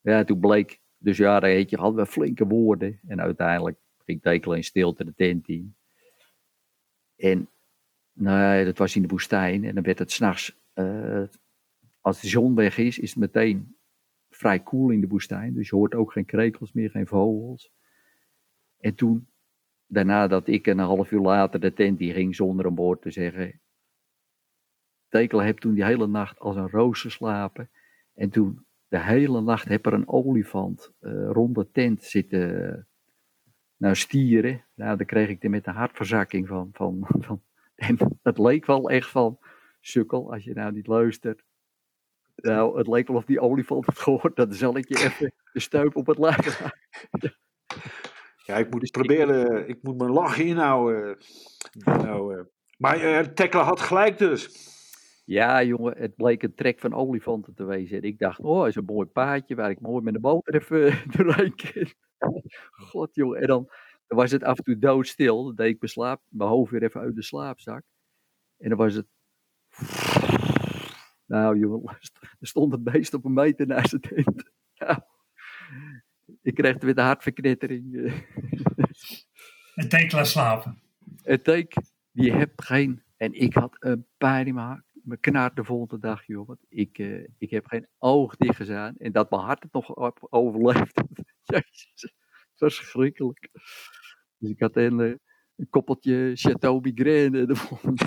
[0.00, 3.00] Ja, toen bleek, dus ja, dan heet je, hadden we flinke woorden.
[3.06, 5.76] En uiteindelijk ging Tekel in stilte de tent in.
[7.16, 7.48] En
[8.12, 9.64] nou, dat was in de woestijn.
[9.64, 11.22] En dan werd het s'nachts, uh,
[12.00, 13.76] als de zon weg is, is het meteen
[14.42, 15.54] vrij koel in de woestijn.
[15.54, 17.72] Dus je hoort ook geen krekels meer, geen vogels.
[18.78, 19.28] En toen,
[19.86, 23.10] daarna dat ik een half uur later de tent die ging zonder een woord te
[23.10, 23.60] zeggen,
[25.12, 27.70] Tekelen heb toen die hele nacht als een roos geslapen.
[28.14, 32.86] En toen de hele nacht heb er een olifant uh, rond de tent zitten
[33.76, 34.64] nou, stieren.
[34.74, 37.42] Nou, daar kreeg ik er met de hartverzakking van, van, van.
[38.22, 39.38] Het leek wel echt van,
[39.80, 41.42] sukkel, als je nou niet luistert.
[42.36, 44.36] Nou, het leek wel of die olifant het gehoord.
[44.36, 46.60] Dan zal ik je even de stuip op het lijf
[48.44, 51.18] Ja, ik moet dus proberen, ik moet mijn lach inhouden.
[51.84, 52.42] Nou, uh,
[52.78, 54.70] maar uh, Tekla had gelijk dus.
[55.24, 58.02] Ja, jongen, het bleek een trek van olifanten te wezen.
[58.02, 61.54] ik dacht, oh, is een mooi paadje waar ik mooi met de boter even doorheen
[61.54, 61.92] kan.
[62.70, 63.40] God, jongen.
[63.40, 63.68] En dan,
[64.06, 65.44] dan, was het af en toe doodstil.
[65.44, 67.82] Dan deed ik mijn, slaap, mijn hoofd weer even uit de slaapzak.
[68.58, 69.06] En dan was het...
[71.32, 71.98] Nou, jongen,
[72.40, 74.50] er stond het beest op een meter naast de tent.
[74.78, 74.98] Nou,
[76.42, 77.94] ik kreeg weer de hartverknettering.
[79.74, 80.82] En tekela slapen.
[81.22, 81.74] En teek,
[82.10, 83.02] die hebt geen...
[83.16, 86.46] En ik had een pijn in mijn hart me knaart de volgende dag, joh.
[86.46, 88.96] Want ik, uh, ik heb geen oog dicht gezaan.
[88.96, 91.02] En dat mijn hart het nog overleeft.
[91.42, 92.14] Jezus,
[92.54, 93.48] verschrikkelijk.
[94.38, 95.14] Dus ik had een, uh,
[95.56, 98.06] een koppeltje Chateau Migraine de volgende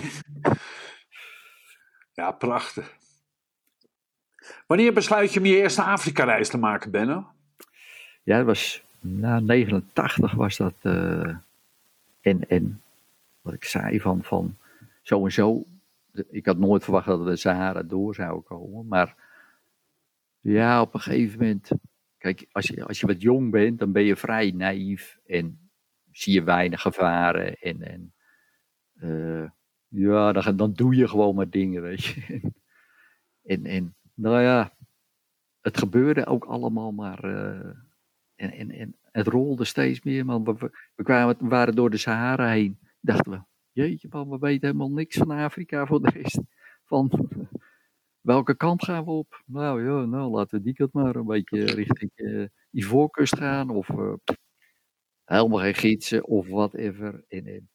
[2.13, 3.03] Ja, prachtig.
[4.67, 7.27] Wanneer besluit je om je eerste Afrika-reis te maken, Benno?
[8.23, 10.73] Ja, dat was na 89 was dat.
[10.83, 11.35] Uh,
[12.21, 12.81] en, en
[13.41, 14.57] wat ik zei van, van
[15.01, 15.65] zo en zo
[16.29, 18.87] ik had nooit verwacht dat we de Sahara door zouden komen.
[18.87, 19.15] Maar
[20.39, 21.69] ja, op een gegeven moment.
[22.17, 25.19] Kijk, als je, als je wat jong bent, dan ben je vrij naïef.
[25.27, 25.69] En
[26.11, 27.55] zie je weinig gevaren.
[27.55, 28.13] En, en
[28.99, 29.49] eh,
[29.87, 32.41] ja, dan, dan doe je gewoon maar dingen, weet je.
[33.53, 34.73] en, en nou ja,
[35.61, 37.23] het gebeurde ook allemaal maar.
[37.23, 37.75] eh,
[38.35, 40.43] en, en, en het rolde steeds meer, man.
[40.43, 42.79] We, kwamen, waren door de Sahara heen.
[43.01, 46.39] Dachten we, jeetje man, we weten helemaal niks van Afrika voor de rest.
[46.85, 47.29] Van
[48.21, 49.43] welke kant gaan we op?
[49.45, 53.69] Nou ja, nou laten we die kant maar een beetje richting eh Ivoorkust gaan.
[53.69, 54.13] Of eh,
[55.25, 57.23] helemaal geen gidsen of whatever.
[57.27, 57.69] En, en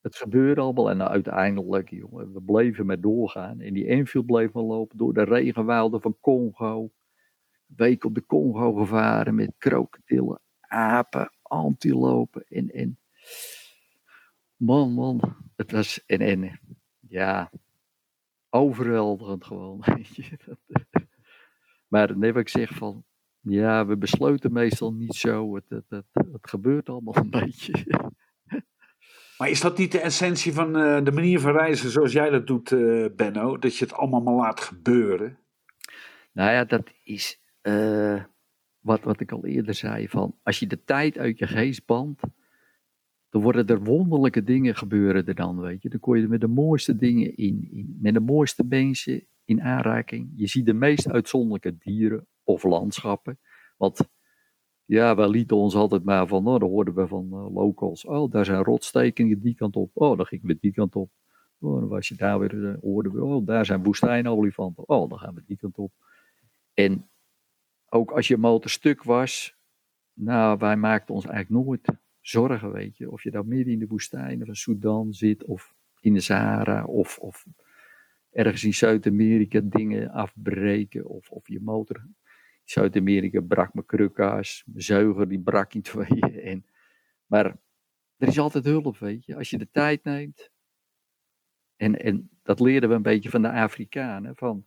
[0.00, 3.60] het gebeurde allemaal en uiteindelijk, jongen, we bleven maar doorgaan.
[3.60, 6.90] En die Enfield bleef maar lopen door de regenwouden van Congo.
[7.66, 12.98] Week op de Congo gevaren met krokodillen, apen, antilopen en, en
[14.56, 16.60] man, man, het was en, en
[17.00, 17.50] ja,
[18.50, 21.02] overweldigend gewoon, eh,
[21.88, 23.04] maar net wat ik zeg van,
[23.40, 27.72] ja, we besluiten meestal niet zo, het, het, het, het gebeurt allemaal een beetje.
[29.38, 32.46] Maar is dat niet de essentie van eh, de manier van reizen zoals jij dat
[32.46, 33.58] doet, eh, Benno?
[33.58, 35.38] Dat je het allemaal maar laat gebeuren?
[36.32, 38.24] Nou ja, dat is eh,
[38.78, 40.08] wat, wat ik al eerder zei.
[40.08, 42.22] Van als je de tijd uit je geest bandt,
[43.30, 45.88] dan worden er wonderlijke dingen gebeuren er dan, weet je.
[45.88, 50.32] Dan kom je met de mooiste dingen in, in met de mooiste mensen in aanraking.
[50.34, 53.38] Je ziet de meest uitzonderlijke dieren of landschappen.
[53.76, 54.08] Want
[54.88, 58.30] ja, wij lieten ons altijd maar van, nou, dan hoorden we van eh, locals, oh,
[58.30, 59.90] daar zijn rotstekingen die kant op.
[59.94, 61.10] Oh, dan gingen we die kant op.
[61.58, 64.88] Oh, dan was je daar weer, eh, hoorden we, oh, daar zijn woestijnolifanten.
[64.88, 65.92] Oh, dan gaan we die kant op.
[66.74, 67.08] En
[67.88, 69.56] ook als je motor stuk was,
[70.12, 73.10] nou, wij maakten ons eigenlijk nooit zorgen, weet je.
[73.10, 77.18] Of je nou midden in de woestijn van Sudan zit, of in de Sahara, of,
[77.18, 77.46] of
[78.30, 82.06] ergens in Zuid-Amerika dingen afbreken, of, of je motor.
[82.70, 86.40] Zuid-Amerika brak mijn krukka's, mijn zuiger die brak in tweeën.
[86.40, 86.66] En,
[87.26, 87.56] maar
[88.16, 89.36] er is altijd hulp, weet je.
[89.36, 90.50] Als je de tijd neemt.
[91.76, 94.36] En, en dat leerden we een beetje van de Afrikanen.
[94.36, 94.66] Van,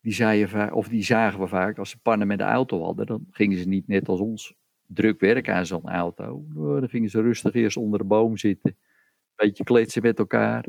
[0.00, 3.26] die, zeiden of die zagen we vaak, als ze pannen met de auto hadden, dan
[3.30, 4.54] gingen ze niet net als ons
[4.86, 6.44] druk werken aan zo'n auto.
[6.48, 10.66] Nou, dan gingen ze rustig eerst onder de boom zitten, een beetje kletsen met elkaar.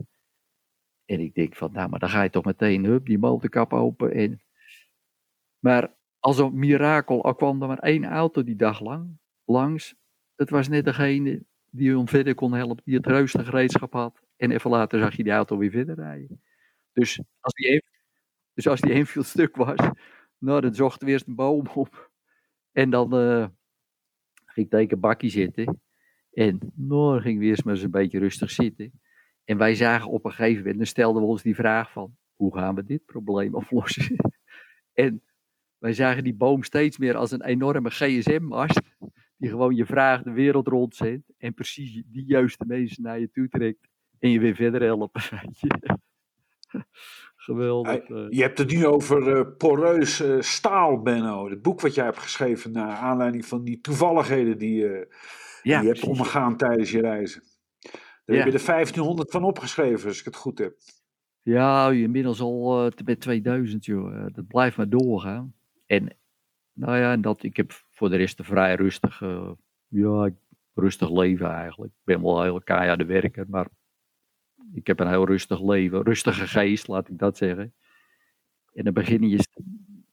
[1.06, 4.12] En ik denk van, nou, maar dan ga je toch meteen, hup, die motorkap open.
[4.14, 4.42] En...
[5.64, 9.96] Maar als een mirakel, al kwam er maar één auto die dag lang langs.
[10.36, 14.22] Het was net degene die hem verder kon helpen, die het ruiste gereedschap had.
[14.36, 16.42] En even later zag je die auto weer verder rijden.
[16.94, 17.84] Dus als die, een-
[18.54, 19.80] dus als die Enfield stuk was,
[20.38, 22.12] nou, dan zochten we eerst een boom op.
[22.72, 23.48] En dan eh,
[24.46, 25.82] ging ik tegen een bakje zitten.
[26.32, 28.92] En nou, dan gingen we eerst maar eens een beetje rustig zitten.
[29.44, 32.58] En wij zagen op een gegeven moment, dan stelden we ons die vraag van, hoe
[32.58, 34.16] gaan we dit probleem oplossen?
[34.94, 35.24] en
[35.84, 38.82] wij zagen die boom steeds meer als een enorme gsm-mast,
[39.38, 43.48] die gewoon je vraag de wereld rondzendt en precies die juiste mensen naar je toe
[43.50, 43.88] trekt
[44.20, 45.22] en je weer verder helpen.
[47.36, 47.94] Geweldig.
[48.10, 48.26] eh.
[48.30, 51.50] Je hebt het nu over eh, poreus staal, Benno.
[51.50, 55.06] Het boek wat jij hebt geschreven naar aanleiding van die toevalligheden die, eh,
[55.62, 57.44] die je hebt ondergaan tijdens je reizen.
[58.26, 58.44] Daar Ja.
[58.44, 60.76] heb je er 1500 van opgeschreven, als ik het goed heb.
[61.42, 64.26] Ja, inmiddels al te- met 2000, joh.
[64.34, 65.54] Dat blijft maar doorgaan.
[65.86, 66.18] En
[66.74, 69.52] nou ja, dat, ik heb voor de rest een vrij rustig, eh,
[69.88, 70.30] ja,
[70.74, 71.92] rustig leven eigenlijk.
[71.92, 73.68] Ik ben wel hele keiharde werker, maar
[74.74, 76.04] ik heb een heel rustig leven.
[76.04, 77.74] Rustige geest, laat ik dat zeggen.
[78.74, 79.62] En dan beginnen je st-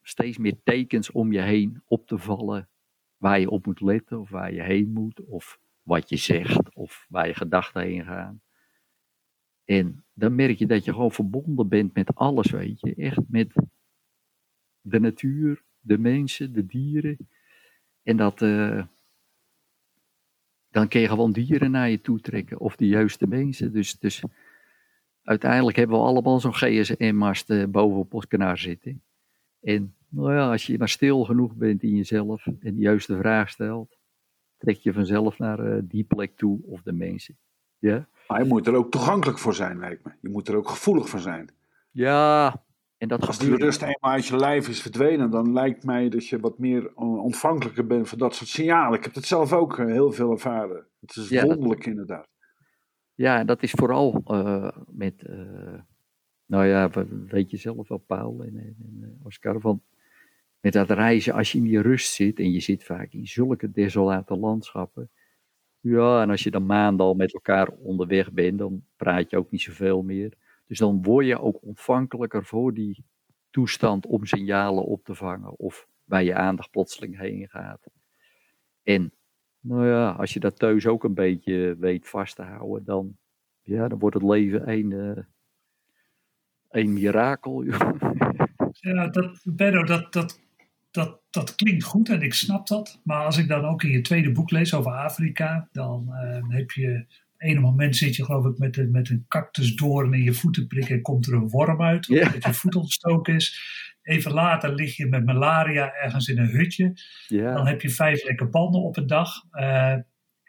[0.01, 2.69] steeds meer tekens om je heen op te vallen.
[3.17, 7.05] Waar je op moet letten, of waar je heen moet, of wat je zegt, of
[7.09, 8.41] waar je gedachten heen gaan.
[9.65, 12.95] En dan merk je dat je gewoon verbonden bent met alles, weet je.
[12.95, 13.53] Echt met
[14.81, 17.17] de natuur, de mensen, de dieren.
[18.03, 18.83] En dat, eh,
[20.69, 23.73] dan kun je gewoon dieren naar je toe trekken, of de juiste mensen.
[23.73, 24.23] Dus, dus
[25.23, 29.01] uiteindelijk hebben we allemaal zo'n GSM-mast eh, boven op ons kanaar zitten.
[29.61, 33.49] En nou ja, als je maar stil genoeg bent in jezelf en de juiste vraag
[33.49, 33.97] stelt,
[34.57, 37.37] trek je vanzelf naar eh, die plek toe of de mensen.
[37.77, 38.07] Ja?
[38.27, 40.11] Maar je moet er ook toegankelijk voor zijn, lijkt me.
[40.21, 41.49] Je moet er ook gevoelig voor zijn.
[41.91, 42.63] Ja,
[43.01, 46.27] en dat Als die rust eenmaal uit je lijf is verdwenen, dan lijkt mij dat
[46.27, 48.97] je wat meer on- ontvankelijker bent voor dat soort signalen.
[48.97, 50.85] Ik heb het zelf ook eh, heel veel ervaren.
[50.99, 52.27] Het is Ja, dat- wonderlijk inderdaad.
[53.13, 55.73] Ja, en dat is vooral eh, met, eh,
[56.45, 59.81] nou ja, we- weet je zelf wel, Paul en, en, eh, Oscar, van
[60.59, 63.71] met dat reizen, als je in die rust zit, en je zit vaak in zulke
[63.71, 65.09] desolate landschappen,
[65.79, 69.51] ja, en als je dan maanden al met elkaar onderweg bent, dan praat je ook
[69.51, 70.33] niet zoveel meer.
[70.71, 73.03] Dus dan word je ook ontvankelijker voor die
[73.49, 77.87] toestand om signalen op te vangen, of waar je aandacht plotseling heen gaat.
[78.83, 79.13] En
[79.59, 83.17] Nou ja, als je dat thuis ook een beetje weet vast te houden, dan,
[83.61, 85.23] ja, dan wordt het leven een, uh,
[86.69, 87.63] een mirakel.
[88.71, 90.39] Ja, dat, Benno, dat, dat,
[90.91, 93.01] dat, dat klinkt goed en ik snap dat.
[93.03, 96.71] Maar als ik dan ook in je tweede boek lees over Afrika, dan uh, heb
[96.71, 97.05] je.
[97.41, 100.95] Een moment zit je geloof ik met, een, met een cactusdoorn in je voeten prikken
[100.95, 102.09] en komt er een worm uit.
[102.09, 103.79] Omdat je voet ontstoken is.
[104.01, 106.93] Even later lig je met malaria ergens in een hutje.
[107.27, 107.53] Ja.
[107.53, 109.33] Dan heb je vijf lekke banden op een dag.
[109.53, 110.05] Uh, er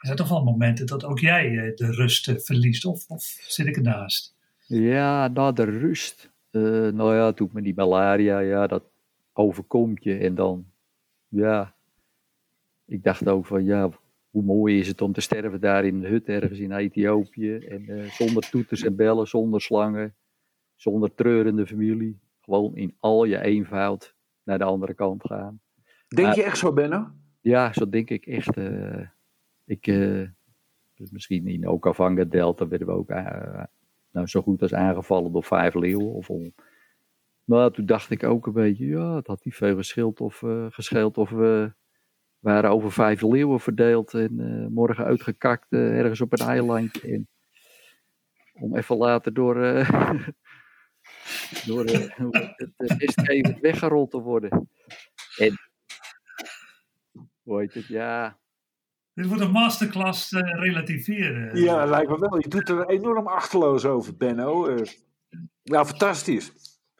[0.09, 3.77] zijn toch wel momenten dat ook jij uh, de rust verliest, of, of zit ik
[3.77, 4.37] ernaast?
[4.67, 6.31] Ja, nou de rust.
[6.51, 8.83] nou ja, toen met die malaria, ja, dat,
[9.33, 10.19] overkomt je.
[10.19, 10.67] En dan,
[11.29, 11.75] ja,
[12.87, 13.91] ik dacht ook van, ja,
[14.33, 17.57] hoe mooi is het om te sterven daar in de hut ergens in Ethiopië.
[17.57, 20.15] En uh, zonder toeters en bellen, zonder slangen,
[20.75, 22.21] zonder treurende familie.
[22.41, 25.61] Gewoon in al je eenvoud naar de andere kant gaan.
[26.09, 27.11] Denk je echt zo, Benno?
[27.41, 28.57] Ja, zo denk ik echt.
[28.57, 29.07] Uh,
[29.65, 30.29] ik, uh,
[30.95, 33.09] dus misschien in Okavanga Delta werden we ook
[34.11, 36.13] nou, zo goed als aangevallen door vijf leeuwen.
[36.13, 36.55] Of om,
[37.45, 41.19] maar toen dacht ik ook een beetje, ja, het had niet veel geschild of, gescheeld
[41.19, 41.73] of we
[42.43, 47.13] waren over vijf leeuwen verdeeld en uh, morgen uitgekakt uh, ergens op een eilandje.
[47.13, 47.29] En
[48.53, 49.55] om even later door,
[51.67, 54.69] door het best even weggerold te worden.
[55.37, 55.59] En,
[57.43, 58.41] hoe heet het, ja,
[59.15, 61.57] dit wordt een masterclass uh, relativeren.
[61.57, 62.39] Ja, lijkt me wel.
[62.39, 64.69] Je doet er enorm achterloos over, Benno.
[64.69, 64.87] Uh,
[65.63, 66.53] ja, fantastisch.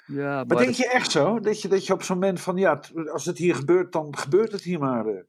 [0.07, 1.41] Ja, maar, denk je echt zo?
[1.41, 2.81] Dat je, dat je op zo'n moment van, ja,
[3.13, 5.25] als het hier gebeurt, dan gebeurt het hier maar.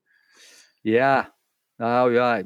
[0.83, 1.35] Ja,
[1.75, 2.43] nou ja,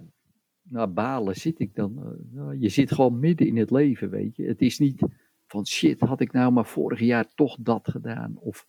[0.61, 2.17] nou balen zit ik dan.
[2.31, 4.43] Nou, je zit gewoon midden in het leven, weet je.
[4.45, 5.01] Het is niet
[5.47, 8.37] van shit, had ik nou maar vorig jaar toch dat gedaan.
[8.37, 8.67] Of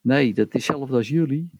[0.00, 1.50] nee, dat is hetzelfde als jullie.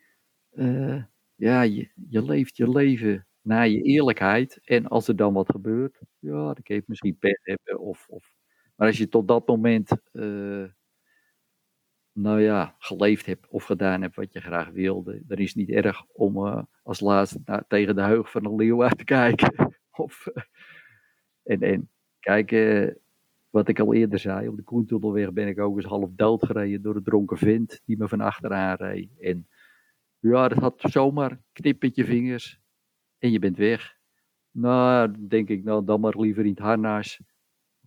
[1.34, 4.60] ja, je, je leeft je leven naar je eerlijkheid.
[4.64, 7.80] En als er dan wat gebeurt, ja, dan kun je misschien pech hebben.
[7.80, 8.32] Of, of,
[8.76, 10.64] maar als je tot dat moment, uh,
[12.14, 15.70] nou ja, geleefd hebt of gedaan hebt wat je graag wilde, dan is het niet
[15.70, 19.76] erg om uh, als laatste tegen de heug van een leeuw uit te kijken.
[20.04, 20.42] of, uh,
[21.42, 22.50] en, en kijk,
[23.50, 26.82] wat ik al eerder zei, op de Koentunnelweg ben ik ook eens half dood gereden
[26.82, 29.10] door een dronken vent die me van achteraan reed.
[29.20, 29.48] En
[30.18, 32.60] ja, dat had zomaar knip je vingers
[33.18, 33.96] en je bent weg.
[34.50, 37.20] Nou, denk ik, nou, dan maar liever in het harnas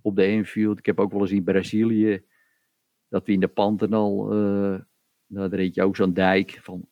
[0.01, 0.77] op de Enfield.
[0.77, 2.23] Ik heb ook wel eens in Brazilië,
[3.07, 4.79] dat we in de Pantanal, uh,
[5.27, 6.87] nou, daar reed je ook zo'n dijk van,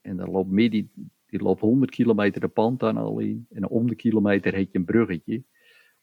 [0.00, 0.90] en dan loopt midden,
[1.26, 5.42] die loopt 100 kilometer de Pantanal in, en om de kilometer heet je een bruggetje,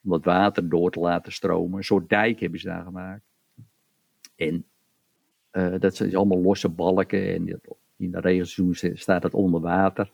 [0.03, 1.77] om dat water door te laten stromen.
[1.77, 3.23] Een soort dijk hebben ze daar gemaakt.
[4.36, 4.65] En
[5.51, 7.62] uh, dat zijn allemaal losse balken, en
[7.97, 10.12] in de regenseizoen staat het onder water.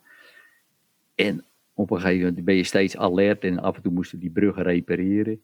[1.15, 4.29] En op een gegeven moment ben je steeds alert en af en toe moesten die
[4.29, 5.41] bruggen repareren.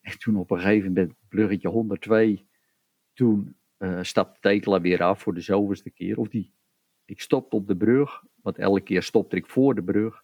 [0.00, 2.44] En toen op een gegeven moment, bruggetje 102,
[3.14, 6.18] toen uh, stapte Tekela weer af voor de zoveelste keer.
[6.18, 6.52] Of die,
[7.04, 10.22] ik stopte op de brug, want elke keer stopte ik voor de brug.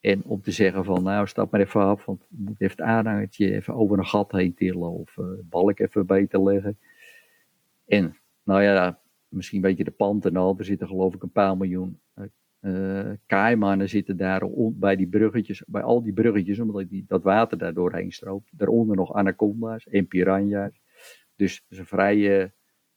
[0.00, 2.86] En om te zeggen van, nou stap maar even af, want je moet even het
[2.86, 6.78] aanhangertje even over een gat heen tillen of uh, balk even beter leggen.
[7.86, 11.30] En nou ja, misschien weet je de pand en al, er zitten geloof ik een
[11.30, 12.00] paar miljoen
[12.62, 17.74] uh, zitten daar bij die bruggetjes, bij al die bruggetjes, omdat die, dat water daar
[17.74, 18.48] doorheen stroomt.
[18.52, 20.80] Daaronder nog anaconda's en piranha's.
[21.36, 22.48] Dus ze vrij uh,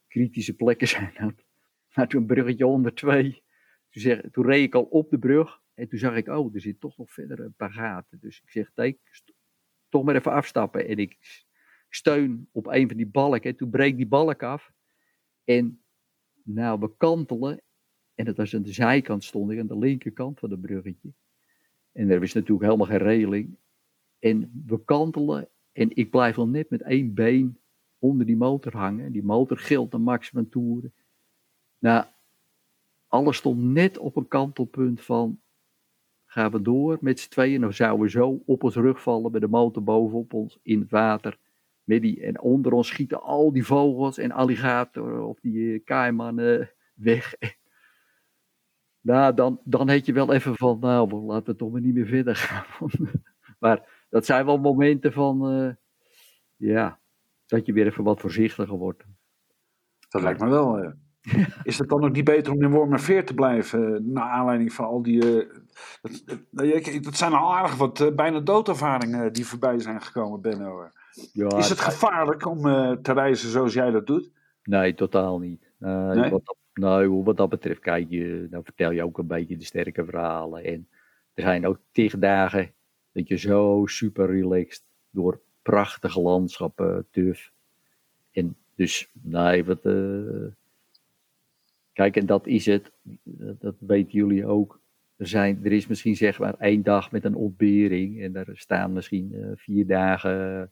[0.08, 1.46] kritische plekken zijn dat.
[1.94, 3.32] Maar toen bruggetje 102,
[3.90, 6.62] toen, zeg, toen reed ik al op de brug en toen zag ik, oh, er
[6.62, 8.20] zit toch nog verder een paar gaten.
[8.20, 8.72] Dus ik zeg,
[9.90, 10.88] toch maar even afstappen.
[10.88, 11.18] En ik
[11.90, 13.50] steun op een van die balken.
[13.50, 14.72] En toen breekt die balk af.
[15.44, 15.84] En
[16.44, 17.62] nou, we kantelen
[18.16, 21.14] en dat was aan de zijkant stond ik, aan de linkerkant van het bruggetje.
[21.92, 23.58] En er was natuurlijk helemaal geen regeling.
[24.20, 27.60] En we kantelen en ik blijf al net met één been
[28.06, 29.12] onder die motor hangen.
[29.12, 30.94] Die motor gilt een maximum toeren.
[31.80, 32.06] Nou,
[33.08, 35.40] alles stond net op een kantelpunt van
[36.26, 37.62] gaan we door met z'n tweeën.
[37.62, 40.90] Dan zouden we zo op ons rug vallen met de motor bovenop ons in het
[40.90, 41.38] water.
[41.86, 47.36] En onder ons schieten al die vogels en alligator of die uh, kaaimannen weg.
[49.06, 52.06] Nou, dan, dan heet je wel even van, nou, laten we toch maar niet meer
[52.06, 52.90] verder gaan.
[53.60, 55.74] maar dat zijn wel momenten van, uh,
[56.56, 57.00] ja,
[57.46, 59.04] dat je weer even wat voorzichtiger wordt.
[60.10, 60.84] Dat lijkt me wel.
[60.84, 60.90] Uh.
[61.64, 64.86] Is het dan ook niet beter om in Wormerveer te blijven, uh, naar aanleiding van
[64.86, 65.20] al die...
[66.52, 70.90] Dat, dat, zijn al aardig wat bijna doodervaringen die voorbij zijn gekomen, Benno.
[71.32, 72.62] Ja, is het gevaarlijk om
[73.02, 74.32] te reizen zoals jij dat doet?
[74.64, 75.72] Nee, totaal niet.
[75.78, 76.30] nee?
[76.30, 80.06] Wat, nou, wat dat betreft, kijk je, dan vertel je ook een beetje de sterke
[80.06, 80.64] verhalen.
[80.64, 80.88] En
[81.34, 82.74] er zijn ook tig dagen
[83.12, 87.52] dat je zo super relaxed door prachtige landschappen turf.
[88.32, 89.86] En dus, nee, wat.
[89.86, 90.48] Uh,
[91.94, 92.92] kijk, en dat is het.
[93.60, 94.80] Dat, weten jullie ook.
[95.16, 98.22] Er, zijn, er is misschien zeg maar één dag met een ontbering.
[98.22, 100.72] En er staan misschien uh, vier dagen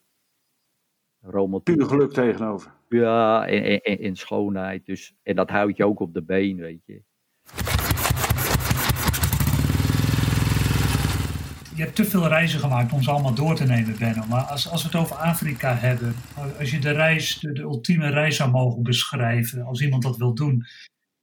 [1.22, 1.76] romantiek.
[1.76, 2.72] Puur geluk tegenover.
[2.90, 4.86] Ja, en, en, en, schoonheid.
[4.86, 7.02] Dus, en dat houdt je ook op de been, weet je.
[11.76, 14.26] Je hebt te veel reizen gemaakt om ze allemaal door te nemen, Benno.
[14.26, 16.14] Maar als, als we het over Afrika hebben,
[16.60, 20.66] als je de reis, de, ultieme reis zou mogen beschrijven, als iemand dat wil doen,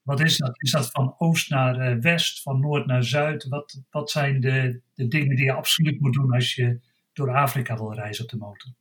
[0.03, 0.63] wat is dat?
[0.63, 3.49] Is dat van oost naar eh, west, van noord naar zuid?
[3.49, 6.81] Wat, wat zijn de, de dingen die je absoluut moet doen als je
[7.13, 8.73] door Afrika wil reizen op de motor?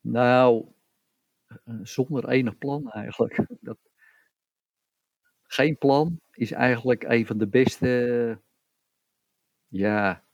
[0.00, 0.66] Nou,
[1.46, 3.46] eh, zonder enig plan eigenlijk.
[3.60, 3.78] Dat,
[5.42, 8.40] geen plan is eigenlijk een van de beste.
[9.68, 10.24] Ja,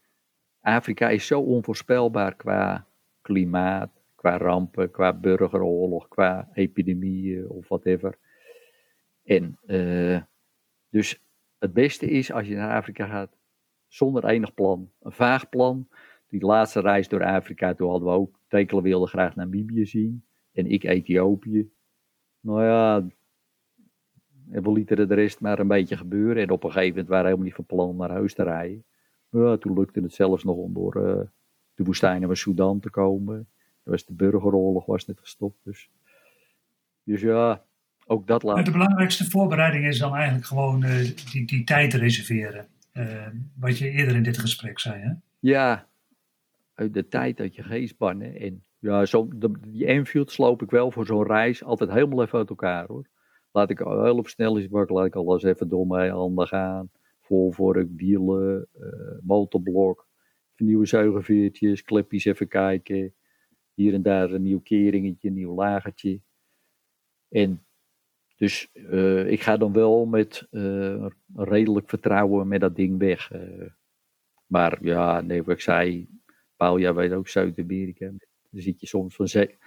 [0.62, 2.86] Afrika is zo onvoorspelbaar qua
[3.20, 8.18] klimaat, qua rampen, qua burgeroorlog, qua epidemieën of whatever.
[9.24, 10.20] En uh,
[10.88, 11.22] dus
[11.58, 13.36] het beste is als je naar Afrika gaat
[13.88, 14.90] zonder enig plan.
[15.00, 15.88] Een vaag plan.
[16.28, 20.24] Die laatste reis door Afrika, toen hadden we ook, Tekelen wilde graag Namibië zien.
[20.52, 21.70] En ik Ethiopië.
[22.40, 23.06] Nou ja,
[24.48, 26.42] we lieten de rest maar een beetje gebeuren.
[26.42, 28.84] En op een gegeven moment waren we helemaal niet van plan naar huis te rijden.
[29.32, 31.20] Ja, toen lukte het zelfs nog om door uh,
[31.74, 33.48] de woestijnen van Sudan te komen.
[33.82, 35.56] was de burgeroorlog was net gestopt.
[35.62, 35.90] Dus,
[37.04, 37.62] dus ja,
[38.06, 38.64] ook dat laat.
[38.64, 40.98] De belangrijkste voorbereiding is dan eigenlijk gewoon uh,
[41.32, 42.66] die, die tijd reserveren.
[42.94, 45.12] Uh, wat je eerder in dit gesprek zei, hè?
[45.38, 45.86] Ja,
[46.74, 48.40] uit de tijd uit je geest bannen.
[48.40, 52.38] En ja, zo, de, die Enfield sloop ik wel voor zo'n reis altijd helemaal even
[52.38, 53.06] uit elkaar hoor.
[53.52, 56.90] Laat ik heel op snelheidsbak, laat ik alles even door mijn handen gaan.
[57.32, 60.08] Voorvork, wielen, uh, motorblok,
[60.56, 63.14] nieuwe zuigerveertjes, klepjes even kijken.
[63.74, 66.20] Hier en daar een nieuw keringetje, een nieuw lagertje.
[67.28, 67.64] En
[68.36, 73.30] dus uh, ik ga dan wel met uh, redelijk vertrouwen met dat ding weg.
[74.46, 76.08] maar ja, nee, wat ik zei,
[76.56, 78.06] Paul, jij weet ook Zuid-Amerika.
[78.50, 79.58] Dan zit je soms van zee,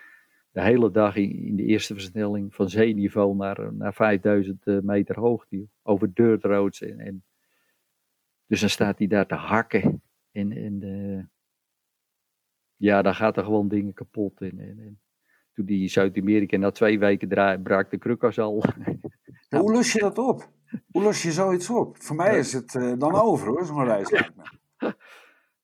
[0.51, 5.67] de hele dag in, de eerste versnelling van zeeniveau naar, naar 5000 meter hoogte.
[5.83, 6.81] Over dirt roads.
[6.81, 7.23] En,
[8.47, 10.03] dus dan staat hij daar te hakken.
[10.31, 11.23] En, en uh,
[12.75, 14.41] ja, dan gaat er gewoon dingen kapot.
[14.41, 14.99] En, en, en
[15.53, 18.63] toen die Zuid-Amerika na twee weken draai, brak de krukas al.
[19.49, 20.49] Hoe los je dat op?
[20.91, 21.97] Hoe los je zoiets op?
[22.01, 24.11] Voor mij is het uh, dan over hoor, zo'n reis.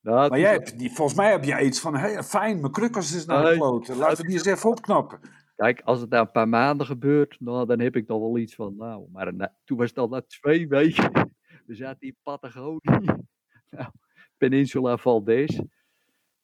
[0.03, 3.25] Nou, maar jij hebt, volgens mij heb jij iets van, hey, fijn, mijn krukkers is
[3.25, 3.57] naar de.
[3.97, 5.19] Laten we die eens even opknappen.
[5.55, 8.55] Kijk, als het na een paar maanden gebeurt, nou, dan heb ik dan wel iets
[8.55, 11.35] van, nou, maar toen was het al na twee weken.
[11.71, 12.79] We zaten in Patagonië,
[13.75, 13.91] nou,
[14.37, 15.59] Peninsula Valdez.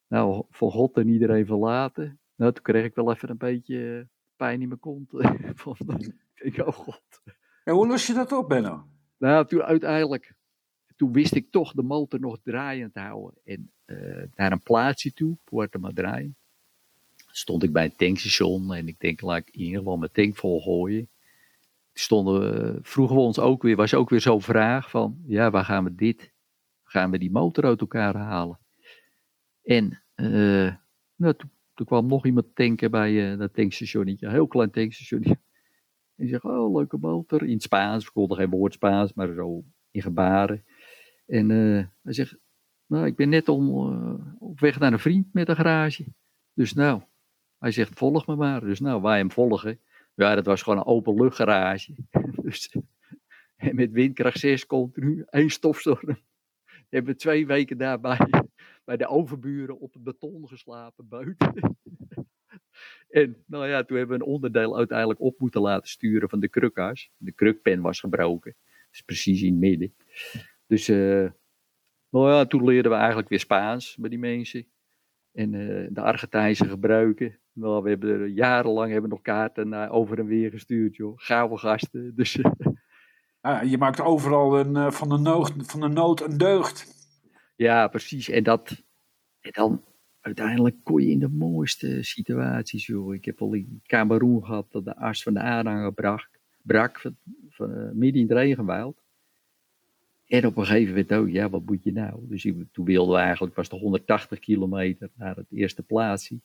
[0.07, 2.19] Nou, voor God en iedereen verlaten.
[2.35, 4.05] Nou, toen kreeg ik wel even een beetje eh,
[4.35, 5.09] pijn in mijn kont.
[5.55, 5.77] van,
[6.35, 7.21] ik, oh god.
[7.63, 8.87] En hoe los je dat op, Benno?
[9.17, 10.35] Nou, toen uiteindelijk
[10.95, 13.39] toen wist ik toch de motor nog draaiend te houden.
[13.43, 16.35] En uh, naar een plaatsje toe, Puerto Madryn,
[17.15, 20.35] stond ik bij een tankstation en ik denk, laat ik in ieder geval mijn tank
[20.35, 21.09] vol gooien.
[21.99, 25.65] Stonden, uh, vroegen we ons ook weer, was ook weer zo'n vraag van, ja, waar
[25.65, 26.31] gaan we dit?
[26.83, 28.59] Gaan we die motor uit elkaar halen?
[29.63, 30.73] En uh,
[31.15, 31.33] nou,
[31.73, 35.39] toen, kwam nog iemand tanken bij dat tankstationnetje, een heel klein tankstationnetje.
[36.15, 40.01] En die oh, leuke motor, in Spaans, ik konden geen woord Spaans, maar zo in
[40.01, 40.63] gebaren.
[41.25, 42.37] En uh, hij zegt,
[42.85, 46.05] nou, ik ben net om, uh, op weg naar een vriend met een garage.
[46.53, 47.01] Dus nou,
[47.57, 48.61] hij zegt, volg me maar.
[48.61, 49.79] Dus nou, wij hem volgen.
[50.17, 51.95] Ja, dat was gewoon een openluchtgarage.
[52.43, 52.75] dus,
[53.55, 56.05] en met windkracht 6 continu, één stofstorm.
[56.89, 58.19] We hebben twee weken daarbij
[58.85, 61.77] bij de overburen op het beton geslapen buiten.
[63.09, 66.49] en nou ja, toen hebben we een onderdeel uiteindelijk op moeten laten sturen van de
[66.49, 67.09] krukkas.
[67.17, 68.55] De krukpen was gebroken.
[68.89, 69.95] Dus precies in het midden.
[70.67, 71.29] Dus uh,
[72.09, 74.67] nou ja, toen leerden we eigenlijk weer Spaans bij die mensen.
[75.31, 77.39] En uh, de Argentijnse gebruiken.
[77.59, 81.13] Nou, we hebben er jarenlang hebben nog kaarten naar over en weer gestuurd, joh.
[81.15, 82.15] Gouden gasten.
[82.15, 82.39] Dus,
[83.41, 86.95] ja, je maakt overal een, uh, van, de nood, van de nood een deugd.
[87.55, 88.29] Ja, precies.
[88.29, 88.83] En, dat,
[89.39, 89.83] en dan
[90.21, 93.13] uiteindelijk kon je in de mooiste situaties, joh.
[93.13, 96.29] Ik heb al in Cameroen gehad dat de as van de aanhanger brak,
[96.61, 97.15] brak van,
[97.49, 99.03] van, midden in het regenwoud.
[100.27, 102.19] En op een gegeven moment ook, ja, wat moet je nou?
[102.21, 106.39] Dus toen wilden we eigenlijk, was het 180 kilometer naar het eerste plaatsje.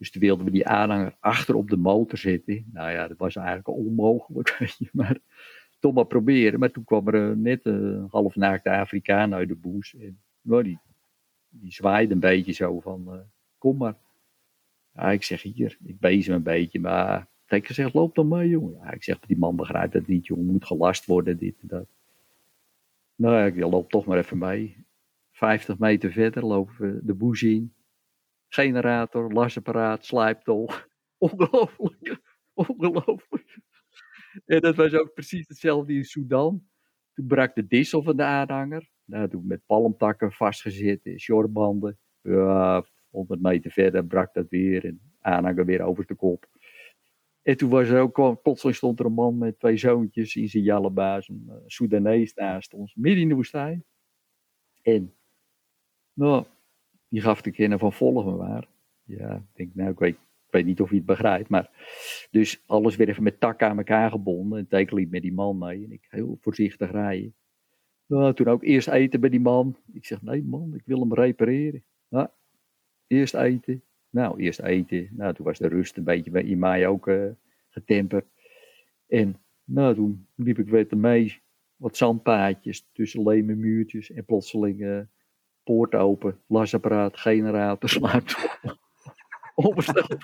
[0.00, 2.64] Dus toen wilden we die aanhanger achter op de motor zetten.
[2.72, 4.88] Nou ja, dat was eigenlijk onmogelijk, weet je.
[4.92, 5.18] Maar
[5.78, 6.58] toch maar proberen.
[6.58, 9.94] Maar toen kwam er net een half naakte Afrikaan uit de boes.
[9.94, 10.78] En nou, die,
[11.48, 13.18] die zwaaide een beetje zo van, eh,
[13.58, 13.94] kom maar.
[14.94, 18.74] Ja, ik zeg hier, ik bezem een beetje, maar ik zeg, loop dan mee, jongen.
[18.82, 21.86] Ja, ik zeg, die man begrijpt dat niet, jongen, moet gelast worden, dit en dat.
[23.14, 24.76] Nou ja, ik loop toch maar even mee.
[25.30, 27.72] 50 meter verder lopen we de boes in.
[28.52, 30.68] Generator, lasapparaat, slijptol.
[31.18, 32.20] Ongelooflijk.
[32.52, 33.58] Ongelooflijk.
[34.46, 36.68] En dat was ook precies hetzelfde in Sudan.
[37.14, 38.90] Toen brak de dissel van de aanhanger.
[39.04, 41.98] Nou, toen met palmtakken vastgezet, shortbanden.
[42.22, 46.48] Ja, 100 meter verder brak dat weer en aanhanger weer over de kop.
[47.42, 50.62] En toen was er ook, plotseling stond er een man met twee zoontjes in zijn
[50.62, 53.84] jallebaas, een uh, Soedanees naast ons, midden in de woestijn.
[54.82, 55.14] En,
[56.12, 56.44] nou,
[57.10, 58.68] die gaf te kennen van volgen maar.
[59.04, 61.70] Ja, ik denk, nou, ik weet, ik weet niet of je het begrijpt, maar.
[62.30, 64.58] Dus alles weer even met takken aan elkaar gebonden.
[64.58, 65.84] En teken liep met die man mee.
[65.84, 67.34] En ik heel voorzichtig rijden.
[68.06, 69.76] Nou, toen ook eerst eten bij die man.
[69.92, 71.82] Ik zeg, nee man, ik wil hem repareren.
[72.08, 72.28] Nou,
[73.06, 73.82] eerst eten.
[74.10, 75.08] Nou, eerst eten.
[75.12, 77.30] Nou, toen was de rust een beetje in mij ook uh,
[77.68, 78.26] getemperd.
[79.06, 81.40] En nou, toen liep ik weer mee.
[81.76, 84.10] Wat zandpaadjes tussen leme muurtjes.
[84.10, 85.00] En plotseling uh,
[85.64, 86.38] poort open.
[86.46, 88.36] Lasapparaat, generator, sluit.
[89.54, 90.16] Opgesteld.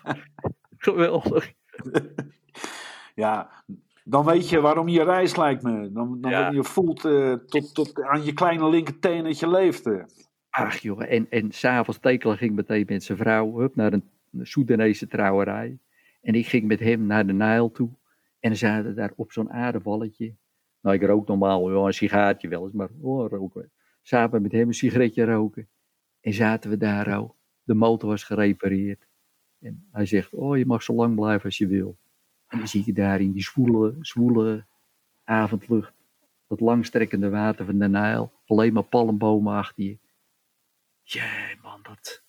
[0.79, 1.53] Geweldig.
[3.15, 3.51] Ja,
[4.05, 5.93] dan weet je waarom je reis lijkt me.
[5.93, 6.51] Dan, dan Ja.
[6.51, 9.91] je voelt eh, tot, tot aan je kleine linkerteen dat je leeft.
[10.51, 14.05] Ach joh, en, en s'avonds Tekela ging meteen met zijn vrouw hup, naar een
[14.43, 15.79] Soedanese trouwerij.
[16.23, 17.89] En ik ging met hem naar de Nijl toe.
[18.41, 20.35] En dan zaten daar op zo'n aardeballetje.
[20.81, 23.71] Nou, ik rook normaal wel een sigaartje wel eens, maar oh, roken.
[24.07, 25.69] Zaten we met hem een sigaretje roken.
[26.21, 27.37] En zaten we daar al.
[27.63, 29.07] De motor was gerepareerd.
[29.61, 31.97] En hij zegt, oh, je mag zo lang blijven als je wil.
[32.47, 34.65] En dan zie je daar in die zwoele, zwoele
[35.25, 35.93] avondlucht.
[36.47, 38.33] Dat langstrekkende water van de Nijl.
[38.47, 39.99] Alleen maar palmbomen achter je.
[41.03, 42.23] Jee, man, dat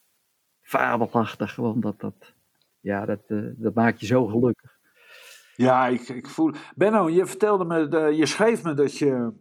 [0.61, 1.53] fabelachtig.
[1.53, 2.33] Gewoon dat, dat,
[2.79, 4.77] ja, dat, eh, dat maakt je zo gelukkig.
[5.55, 6.53] Ja, ik, ik voel.
[6.75, 9.33] Benno, je vertelde me, de- je schreef me dat je.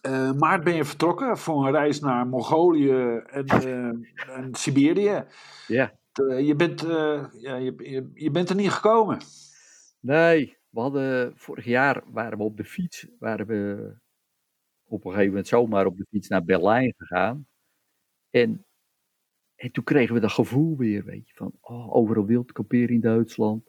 [0.00, 5.24] Eh, maart ben je vertrokken voor een reis naar Mongolië en, eh, en Siberië.
[5.66, 5.98] Ja.
[6.12, 6.80] Eh, je, bent,
[7.40, 9.18] ja, je, je, je bent er niet gekomen.
[10.00, 13.92] Nee, we hadden vorig jaar waren we op de fiets, waren we
[14.84, 17.46] op een gegeven moment zomaar op de fiets naar Berlijn gegaan.
[18.30, 18.66] En,
[19.54, 23.00] en toen kregen we dat gevoel weer, weet je, van oh, overal wild kamperen in
[23.00, 23.64] Duitsland.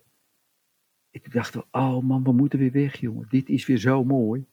[1.12, 3.28] En toen dachten we, oh man, we moeten weer weg, jongen.
[3.30, 4.46] Dit is weer zo mooi.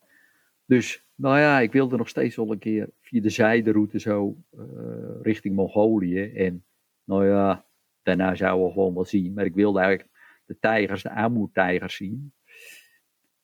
[0.64, 5.20] Dus, nou ja, ik wilde nog steeds wel een keer via de zijderoute zo eh,
[5.22, 6.22] richting Mongolië.
[6.22, 6.64] En,
[7.04, 7.66] nou ja,
[8.02, 9.32] daarna zouden we gewoon wel zien.
[9.34, 10.10] Maar ik wilde eigenlijk
[10.46, 12.32] de tijgers, de Amur-tijgers zien.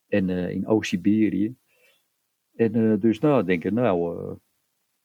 [0.07, 1.55] En eh, in Oost-Siberië.
[2.55, 4.37] En eh, dus nou, denk ik, nou,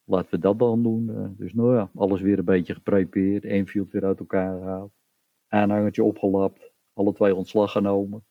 [0.04, 1.34] laten we dat dan doen.
[1.36, 3.44] Dus nou ja, alles weer een beetje geprepareerd.
[3.44, 4.92] Enfield weer uit elkaar gehaald.
[5.48, 6.72] Aanhangertje opgelapt.
[6.92, 8.24] Alle twee ontslag genomen.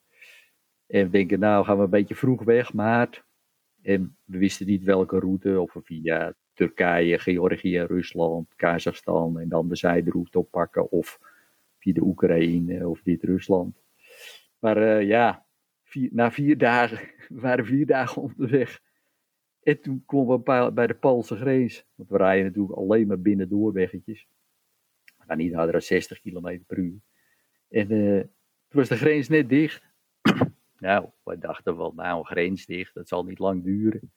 [0.88, 3.27] En we denken, nou gaan we een beetje vroeg weg, maart.
[3.82, 5.60] En we wisten niet welke route.
[5.62, 9.40] Of we via Turkije, Georgië, Rusland, Kazachstan.
[9.40, 10.92] En dan de zijderoute oppakken.
[10.92, 11.20] Of
[11.78, 13.76] via de Oekraïne of dit Rusland.
[14.60, 15.46] Maar eh, ja,
[15.84, 16.98] vier- na vier dagen,
[17.36, 18.82] we waren vier dagen onderweg.
[19.64, 21.86] En toen kwamen we bij de Poolse grens.
[21.96, 24.28] Want we rijden natuurlijk alleen maar binnen doorweggetjes.
[25.18, 27.00] We gaan niet harder dan 60 km per uur.
[27.70, 28.20] En eh,
[28.68, 29.87] toen was de grens net dicht.
[30.80, 34.12] Nou, wij dachten wel, nou, grens dicht, dat zal niet lang duren.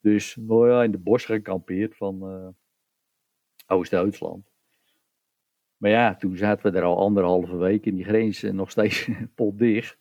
[0.00, 2.48] Dus, nou ja, in de bos gekampeerd van eh,
[3.66, 4.50] Oost-Duitsland.
[5.76, 9.98] Maar ja, toen zaten we er al anderhalve week en die grens nog steeds potdicht.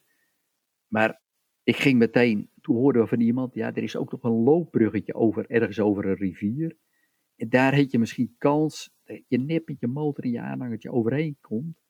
[0.88, 1.22] Maar
[1.64, 5.14] ik ging meteen, toen hoorden we van iemand, ja, er is ook nog een loopbruggetje
[5.14, 6.78] over, ergens over een rivier.
[7.36, 10.92] En daar heb je misschien kans dat je net met je motor en je aanhangertje
[10.92, 11.82] overheen komt.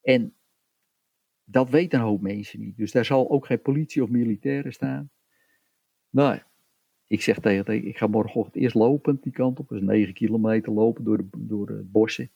[0.00, 0.36] En
[1.48, 2.76] dat weten een hoop mensen niet.
[2.76, 5.10] Dus daar zal ook geen politie of militairen staan.
[6.10, 6.38] Nou,
[7.06, 9.68] ik zeg tegen tegen, ik ga morgenochtend eerst lopend die kant op.
[9.68, 12.30] Dat is 9 kilometer lopen door de, door de bossen.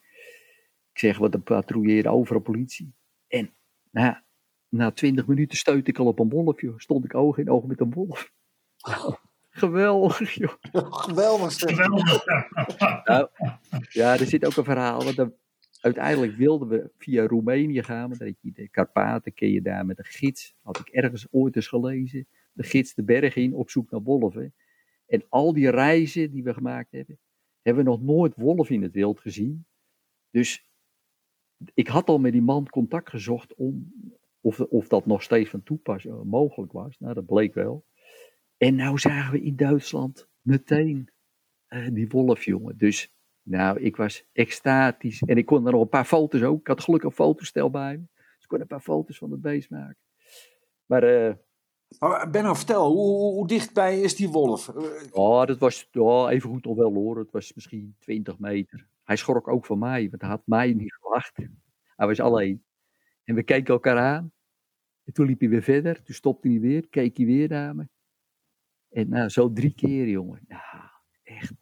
[0.92, 2.94] Ik zeg, wat een patrouilleren overal politie.
[3.28, 3.50] En
[3.90, 4.24] na,
[4.68, 6.78] na 20 minuten stuit ik al op een wolf, joh.
[6.78, 8.32] Stond ik oog in oog met een wolf.
[9.50, 10.54] Geweldig, joh.
[10.90, 11.70] Geweldig zeg.
[11.76, 12.24] Geweldig.
[13.04, 13.28] Nou,
[13.88, 15.04] ja, er zit ook een verhaal.
[15.04, 15.34] Want dan-
[15.80, 18.10] uiteindelijk wilden we via Roemenië gaan.
[18.10, 20.54] Heb je de Karpaten ken je daar met een gids.
[20.60, 22.26] Had ik ergens ooit eens gelezen.
[22.52, 24.54] De gids de berg in op zoek naar wolven.
[25.06, 27.18] En al die reizen die we gemaakt hebben,
[27.62, 29.66] hebben we nog nooit wolf in het wild gezien.
[30.30, 30.70] Dus
[31.74, 33.92] ik had al met die man contact gezocht om
[34.40, 36.98] of, of dat nog steeds van toepassing eh, mogelijk was.
[36.98, 37.84] Nou, dat bleek wel.
[38.56, 41.10] En nou zagen we in Duitsland meteen
[41.66, 42.78] eh, die wolf, jongen.
[42.78, 45.22] Dus, nou, ik was extatisch.
[45.22, 46.60] En ik kon er nog een paar foto's ook.
[46.60, 48.04] Ik had gelukkig een fotostel bij me.
[48.14, 49.98] Dus ik kon een paar foto's van het beest maken.
[50.86, 51.34] Maar, eh,
[51.98, 54.68] Maar Benno, vertel, hoe, hoe, dichtbij is die wolf?
[54.68, 57.18] Eh, oh, dat was oh, even goed al wel hoor.
[57.18, 58.88] Het was misschien 20 meter.
[59.04, 61.36] Hij schrok ook van mij, want hij had mij niet verwacht.
[61.96, 62.64] Hij was alleen.
[63.24, 64.32] En we keken elkaar aan.
[65.04, 66.02] En toen liep hij weer verder.
[66.02, 67.88] Toen stopte hij weer, keek hij weer naar me.
[68.90, 70.40] En nou, zo drie keer, jongen.
[70.48, 71.52] Ja, echt.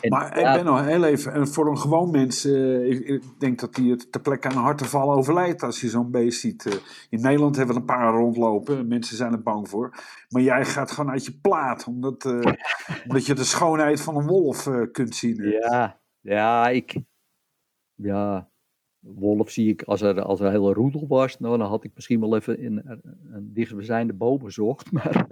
[0.00, 3.22] En, Maar hey, ja, Benno, heel even, en voor een gewoon mens, eh, ik, ik
[3.38, 6.66] denk dat hij het ter plekke aan een harteval overlijdt als je zo'n beest ziet.
[6.66, 6.72] Eh,
[7.10, 9.94] in Nederland hebben we een paar rondlopen, mensen zijn er bang voor.
[10.28, 12.52] Maar jij gaat gewoon uit je plaat, omdat, eh,
[13.06, 15.42] omdat je de schoonheid van een wolf kunt zien.
[15.42, 17.00] Ja, ja, ik.
[17.94, 18.50] Ja,
[18.98, 21.38] wolf zie ik als er, als er een hele roedel was.
[21.38, 24.90] Nou, dan had ik misschien wel even in een, een dichtstbijzijnde boom gezocht.
[24.96, 25.26] Maar,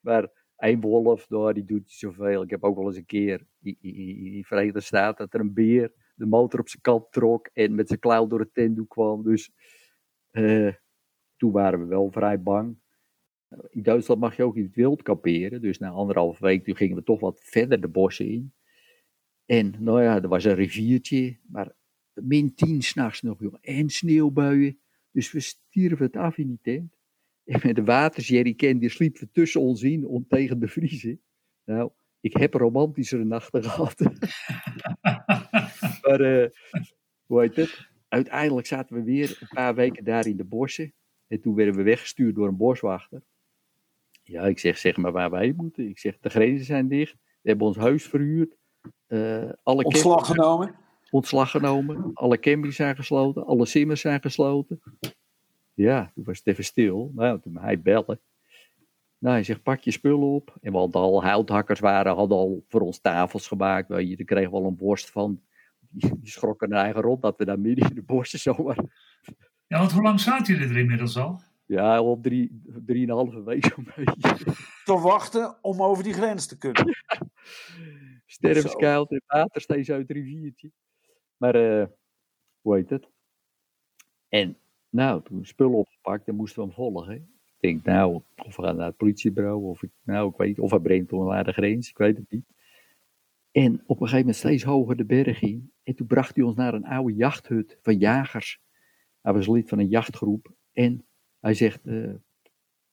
[0.00, 2.42] maar één wolf, nou, die doet niet zoveel.
[2.42, 5.92] Ik heb ook wel eens een keer in, de Verenigde Staten dat er een beer
[6.14, 9.22] de motor op zijn kant trok en met zijn klauw door het tentdoek kwam.
[9.22, 9.50] Dus
[10.30, 10.74] eh,
[11.36, 12.78] toen waren we wel vrij bang.
[13.68, 15.60] In Duitsland mag je ook in het wild kamperen.
[15.60, 18.52] Dus na anderhalve week gingen we toch wat verder de bossen in.
[19.44, 21.74] En nou ja, er was een riviertje, maar
[22.12, 23.60] min 10 s'nachts nog, jongen.
[23.60, 24.78] En sneeuwbuien.
[25.10, 26.95] Dus we stierven het af in die tent.
[27.46, 31.20] Met de watersjerrycan, die sliepen we tussen ons in om tegen de vriezen.
[31.64, 31.90] Nou,
[32.20, 34.00] ik heb romantischere nachten gehad.
[36.02, 36.48] maar, eh,
[37.26, 37.88] hoe heet het?
[38.08, 40.92] Uiteindelijk zaten we weer een paar weken daar in de bossen.
[41.26, 43.22] En toen werden we weggestuurd door een boswachter.
[44.22, 45.88] Ja, ik zeg, zeg maar waar wij moeten.
[45.88, 47.12] Ik zeg, de grenzen zijn dicht.
[47.12, 48.56] We hebben ons huis verhuurd.
[49.06, 50.74] Eh, alle Ontslag genomen?
[51.10, 52.10] ontslag genomen.
[52.14, 53.46] Alle campings zijn gesloten.
[53.46, 54.80] Alle simmers zijn gesloten.
[55.76, 57.12] Ja, toen was het even stil.
[57.14, 58.20] Nou, toen hij bellen.
[59.18, 60.56] Nou, hij zegt, pak je spullen op.
[60.60, 63.88] En want al houthakkers waren, hadden al voor ons tafels gemaakt.
[63.88, 65.42] Weet je, daar kregen we al een borst van.
[65.88, 68.84] Die, die schrokken hun eigen rond dat we daar midden in de borsten zomaar...
[69.66, 71.42] Ja, want hoe lang zaten jullie er inmiddels al?
[71.66, 74.34] Ja, op drie, drieënhalve week zo'n beetje.
[74.84, 76.96] Te wachten om over die grens te kunnen.
[78.26, 80.70] Sterfskoud en water steeds uit het riviertje.
[81.36, 81.86] Maar, eh,
[82.60, 83.10] hoe heet het?
[84.28, 84.58] En,
[84.90, 87.14] nou, toen spullen opgepakt en moesten we hem volgen.
[87.14, 90.58] Ik denk, nou, of we gaan naar het politiebureau, of ik, nou, ik weet niet,
[90.58, 92.44] of hij brengt ons naar de grens, ik weet het niet.
[93.50, 95.72] En op een gegeven moment steeds hoger de berg in.
[95.82, 98.60] En toen bracht hij ons naar een oude jachthut van jagers.
[99.20, 100.54] Hij was lid van een jachtgroep.
[100.72, 101.06] En
[101.40, 102.14] hij zegt, eh,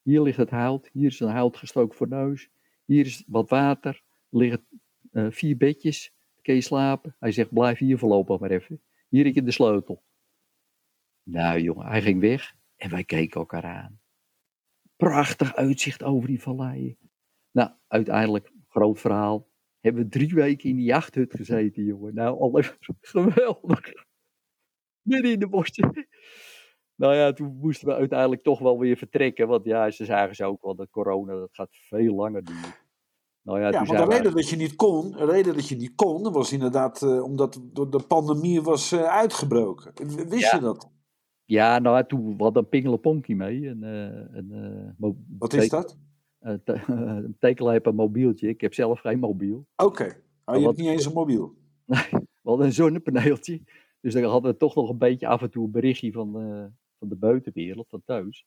[0.02, 2.50] hier ligt het hout, hier is een hout gestoken voor neus,
[2.86, 4.66] hier is wat water, er liggen
[5.12, 7.16] eh, vier bedjes, kun je slapen.
[7.20, 8.82] Hij zegt, blijf hier voorlopig maar even.
[9.10, 10.04] Hier heb je de sleutel.
[11.24, 14.00] Nou jongen, hij ging weg en wij keken elkaar aan.
[14.96, 16.98] Prachtig uitzicht over die valleien.
[17.52, 19.48] Nou, uiteindelijk, groot verhaal,
[19.80, 22.14] hebben we drie weken in die jachthut gezeten, jongen.
[22.14, 23.94] Nou, al even geweldig.
[25.02, 26.08] Midden in de bossen.
[26.96, 29.48] Nou ja, toen moesten we uiteindelijk toch wel weer vertrekken.
[29.48, 32.74] Want ja, ze zagen ze ook wel dat corona, dat gaat veel langer duren.
[33.42, 35.68] Nou ja, Ja, toen maar de we- reden dat je niet kon, de reden dat
[35.68, 39.94] je niet kon, was inderdaad eh, omdat de, de pandemie was eh, uitgebroken.
[40.30, 40.56] Wist Ja.
[40.56, 40.92] je dat?
[41.46, 43.68] Ja, nou, toen we hadden een pingelenponkie mee.
[43.68, 44.52] Een, eh, een,
[45.00, 45.98] eh, Wat is dat?
[46.40, 48.48] Een, te- een tekenlijp een mobieltje.
[48.48, 49.66] Ik heb zelf geen mobiel.
[49.76, 50.04] Oké.
[50.04, 50.10] Oh,
[50.46, 51.56] Maar je wat- hebt niet eens een mobiel.
[52.42, 53.62] We hadden een zonnepaneeltje.
[54.02, 56.66] Dus dan hadden we toch nog een beetje af en toe een berichtje van, eh,
[57.00, 58.46] van de buitenwereld, van thuis.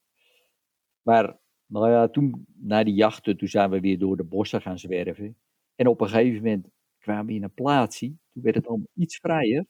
[1.01, 4.79] Maar, nou ja, toen, na die jachten, toen zijn we weer door de bossen gaan
[4.79, 5.35] zwerven.
[5.75, 6.67] En op een gegeven moment
[6.99, 8.07] kwamen we in een plaatsje.
[8.07, 9.65] Toen werd het allemaal iets vrijer.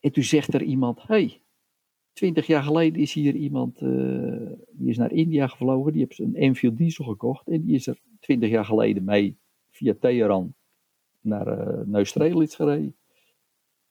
[0.00, 1.41] En toen zegt er iemand, hey,
[2.12, 5.92] twintig jaar geleden is hier iemand, eh, die is naar India gevlogen.
[5.92, 7.48] Die heeft een Enfield diesel gekocht.
[7.48, 9.38] En die is er twintig jaar geleden mee
[9.70, 10.54] via Teheran
[11.20, 12.96] naar uh, Neustrelitz gereden.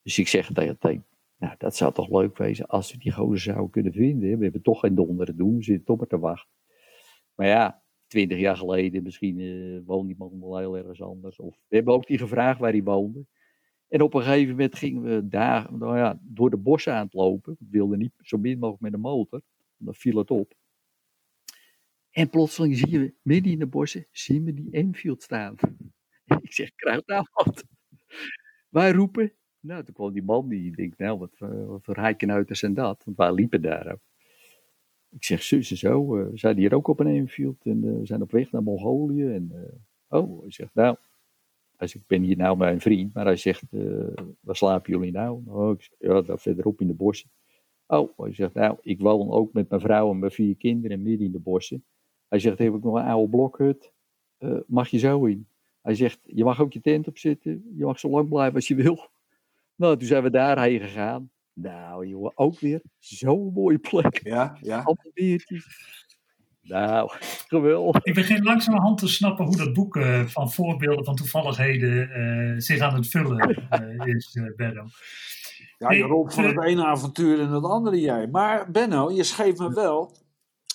[0.03, 1.05] Dus ik zeg tegen
[1.37, 4.37] nou dat zou toch leuk wezen als we die gozer zouden kunnen vinden.
[4.37, 6.51] We hebben toch geen donder doen, we zitten toch maar te wachten.
[7.35, 11.39] Maar ja, twintig jaar geleden, misschien uh, woont die man wel heel ergens anders.
[11.39, 13.25] Of we hebben ook die gevraagd waar hij woonde.
[13.91, 17.13] En op een gegeven moment gingen we daar, nou ja, door de bossen aan het
[17.13, 17.55] lopen.
[17.59, 19.41] We wilden niet zo min mogelijk met de motor,
[19.77, 20.53] dan viel het op.
[22.11, 25.55] En plotseling zien we midden in de bossen, zien we die Enfield staan.
[26.41, 27.63] Ik zeg, kruid nou wat.
[28.69, 29.33] Wij roepen.
[29.59, 33.03] Nou, toen kwam die man die denkt, nou, wat, uh, wat voor heikenuiters zijn dat?
[33.03, 34.01] Want wij liepen daar ook.
[35.09, 38.21] Ik zeg, zus en zo, we zijn hier ook op een Enfield en we zijn
[38.21, 39.33] op weg naar Mongolië.
[39.33, 39.51] En,
[40.07, 40.97] oh, hij zegt, nou,
[41.81, 44.07] hij zegt, ik ben hier nou met een vriend, maar hij zegt, uh,
[44.39, 45.41] waar slapen jullie nou?
[45.47, 47.29] Oh, ik zeg, ja, daar verderop in de bossen.
[47.87, 51.25] Oh, hij zegt, nou, ik woon ook met mijn vrouw en mijn vier kinderen midden
[51.25, 51.83] in de bossen.
[52.27, 53.93] Hij zegt, heb ik nog een oude blokhut?
[54.39, 55.47] Uh, mag je zo in?
[55.81, 57.71] Hij zegt, je mag ook je tent opzetten.
[57.75, 58.99] Je mag zo lang blijven als je wil.
[59.75, 61.31] Nou, toen zijn we daarheen gegaan.
[61.53, 64.19] Nou, jongen, ook weer zo'n mooie plek.
[64.23, 64.75] Ja, ja.
[64.75, 66.00] Allemaal beertjes.
[66.61, 67.11] Nou,
[67.47, 68.03] geweldig.
[68.03, 72.79] Ik begin langzamerhand te snappen hoe dat boek eh, van voorbeelden van toevalligheden eh, zich
[72.79, 73.39] aan het vullen
[73.69, 74.85] eh, is, Benno.
[75.77, 78.27] Ja, je rolt van het ene avontuur in het andere jij.
[78.27, 80.17] Maar Benno, je schreef me wel.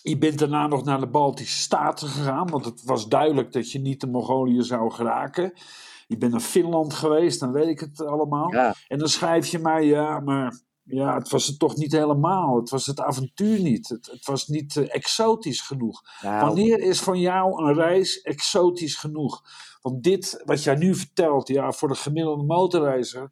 [0.02, 2.50] Je bent daarna nog naar de Baltische Staten gegaan.
[2.50, 5.52] Want het was duidelijk dat je niet de Mongolië zou geraken.
[6.06, 8.52] Je bent naar Finland geweest, dan weet ik het allemaal.
[8.52, 12.56] Ja, En dan schrijf je mij, ja, maar ja, het was het toch niet helemaal.
[12.56, 13.88] Het was het avontuur niet.
[13.88, 16.02] Het, het was niet eh, exotisch genoeg.
[16.22, 19.42] nou, Wanneer is van jou een reis exotisch genoeg?
[19.80, 23.30] Want dit, wat jij nu vertelt, ja, voor de gemiddelde motorreizer,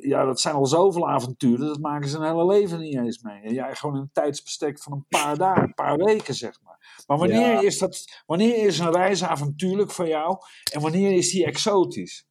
[0.00, 3.40] ja, dat zijn al zoveel avonturen, dat maken ze een hele leven niet eens mee.
[3.42, 7.04] En jij gewoon een tijdsbestek van een paar dagen, een paar weken, zeg maar.
[7.06, 7.60] Maar wanneer, Ja.
[7.60, 10.36] is, dat, wanneer is een reis avontuurlijk voor jou
[10.72, 12.26] en wanneer is die exotisch?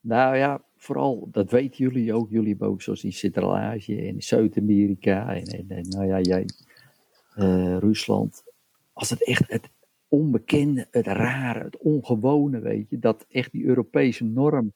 [0.00, 2.30] nou ja, vooral, dat weten jullie ook.
[2.30, 6.46] Jullie hebben zoals in Centraal-Azië en Zuid-Amerika en, en, nou ja, jij,
[7.34, 8.44] eh, Rusland.
[8.92, 9.70] Als het echt het
[10.08, 14.72] onbekende, het rare, het ongewone, weet je, dat echt die Europese norm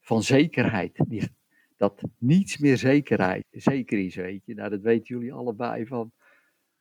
[0.00, 1.28] van zekerheid, die,
[1.76, 4.54] dat niets meer zekerheid, zeker is, weet je.
[4.54, 6.12] Nou, dat weten jullie allebei van.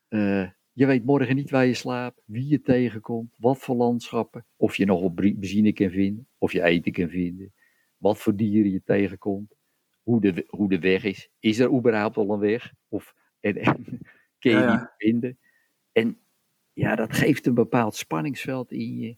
[0.07, 4.75] eh, je weet morgen niet waar je slaapt, wie je tegenkomt, wat voor landschappen, of
[4.75, 7.53] je nog op benzine kan vinden, of je eten kan vinden,
[8.01, 9.53] wat voor dieren je tegenkomt,
[10.03, 11.29] hoe de, hoe de weg is.
[11.39, 12.73] Is er überhaupt al een weg?
[12.87, 13.75] Of en, en,
[14.39, 14.77] kun je Ja, ja.
[14.77, 15.37] die vinden?
[15.91, 16.17] En
[16.73, 19.17] ja, dat geeft een bepaald spanningsveld in je.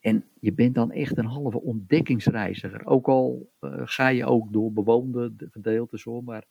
[0.00, 2.86] En je bent dan echt een halve ontdekkingsreiziger.
[2.86, 6.24] Ook al eh, ga je ook door bewoonde gedeeltes hoor.
[6.24, 6.44] Maar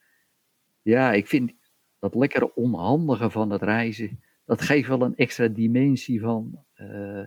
[0.81, 1.53] ja, ik vind
[1.99, 4.19] dat lekkere onhandige van het reizen.
[4.45, 7.23] Dat geeft wel een extra dimensie van, eh,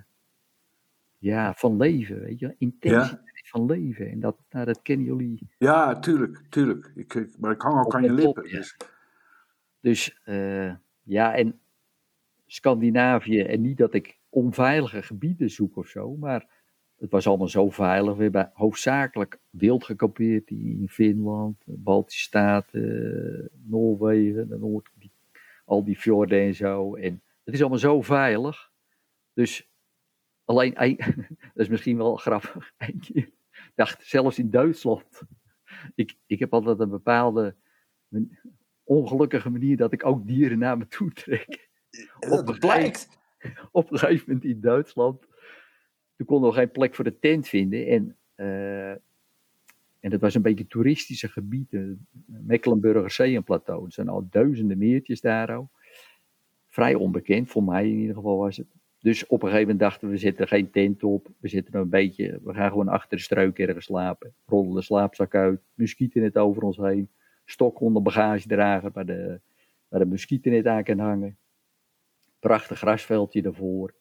[1.19, 2.21] ja, van leven.
[2.21, 2.55] Weet je?
[2.59, 4.11] Intensiteit van leven.
[4.11, 5.49] En dat, nou, dat kennen jullie.
[5.59, 6.93] Ja, tuurlijk, tuurlijk.
[6.95, 8.49] Ik, maar ik hang ook aan je top, lippen.
[8.49, 8.57] ja.
[8.57, 8.77] Dus,
[9.81, 11.61] Dus eh, ja, en
[12.47, 13.41] Scandinavië.
[13.41, 16.17] En niet dat ik onveilige gebieden zoek of zo.
[16.17, 16.47] Maar
[16.99, 18.17] het was allemaal zo veilig.
[18.17, 25.11] We hebben hoofdzakelijk wild gekampeerd in Finland, Baltische Staten, Noorwegen, de Noord, die,
[25.65, 26.95] al die fjorden en zo.
[26.95, 28.71] En het is allemaal zo veilig.
[29.33, 29.69] Dus
[30.45, 30.75] alleen,
[31.55, 33.33] dat is misschien wel grappig, één keer.
[33.75, 35.23] Dacht, zelfs in Duitsland.
[35.95, 37.55] Ik, ik heb altijd een bepaalde
[38.09, 38.39] men-
[38.85, 41.71] ongelukkige manier dat ik ook dieren naar me toe trek.
[42.21, 43.09] dat blijkt.
[43.71, 45.27] Op een gegeven moment in Duitsland.
[46.17, 47.87] Toen konden we geen plek voor de tent vinden.
[47.87, 48.91] En, eh,
[50.01, 52.07] en dat was een beetje toeristische gebieden.
[52.27, 53.85] Mecklenburger Seenplateau.
[53.85, 55.83] Er zijn al duizenden meertjes daar ook.
[56.67, 58.67] Vrij onbekend, voor mij in ieder geval was het.
[59.05, 61.29] Dus op een gegeven moment dachten we, we zetten geen tent op.
[61.39, 64.35] We zitten een beetje, we gaan gewoon achter de struik ergens slapen.
[64.47, 67.11] Rollen de slaapzak uit, muskietennet over ons heen.
[67.45, 69.41] Stok onder bagagedrager waar de,
[69.89, 71.37] waar de muskietennet aan kan hangen.
[72.39, 73.95] Prachtig grasveldje ervoor.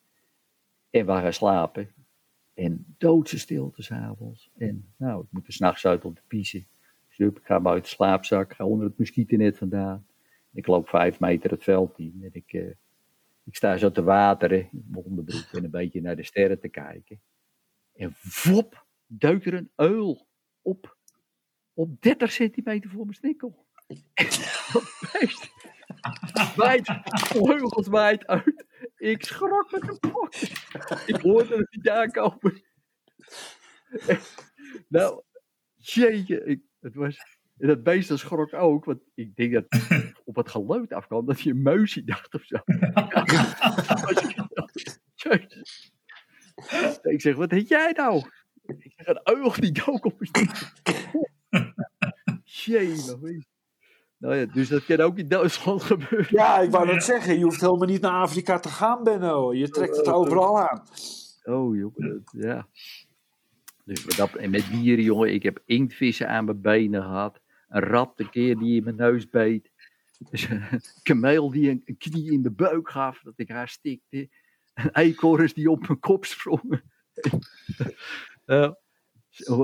[0.90, 1.90] En we gaan slapen.
[2.54, 4.52] En doodse stilte s'avonds.
[4.58, 6.66] En nou, ik moet er s'nachts uit om te piezen.
[7.08, 10.06] Dus ik ga buiten de slaapzak, ga onder het muskietennet vandaan.
[10.54, 12.20] Ik loop vijf meter het veld in.
[12.22, 12.72] En ik, eh,
[13.44, 17.22] ik sta zo te wateren in onderbroek en een beetje naar de sterren te kijken.
[17.94, 20.28] En wop, duikt er een uil
[20.62, 20.98] op.
[21.74, 23.68] Op 30 centimeter voor mijn snikkel.
[24.14, 24.26] En
[26.34, 26.52] dat
[27.14, 28.66] vleugels waait uit.
[28.96, 30.42] Ik schrok me kapot.
[31.06, 32.64] Ik hoorde het niet aankomen.
[34.88, 35.24] nou,
[35.76, 37.42] jeetje, ik, het was...
[37.64, 39.66] En dat beest dat schrok ook, want ik denk dat
[40.26, 42.58] op het geluid afkwam dat je een muisje dacht of zo.
[47.02, 48.18] Ik zeg, wat heet jij nou?
[48.66, 50.50] Ik zeg, een uil die dook op mijn
[52.44, 52.96] Jee,
[54.18, 56.28] Nou ja, dus dat kan ook in Duitsland gebeuren.
[56.30, 59.54] Ja, ik wou net zeggen, je hoeft helemaal niet naar Afrika te gaan, Benno.
[59.54, 60.84] Je trekt het overal aan.
[61.44, 61.94] Oh, jongen,
[62.32, 62.68] dat- ja.
[63.86, 67.42] Dus met dat, en met dieren, jongen, ik heb inktvissen aan mijn benen gehad.
[67.74, 69.72] Een rat een keer die in mijn neus beet.
[70.30, 74.30] Dus een kameel die een, een knie in de buik gaf, dat ik haar stikte.
[74.74, 76.84] Een eekhoorns die op mijn kop sprongen.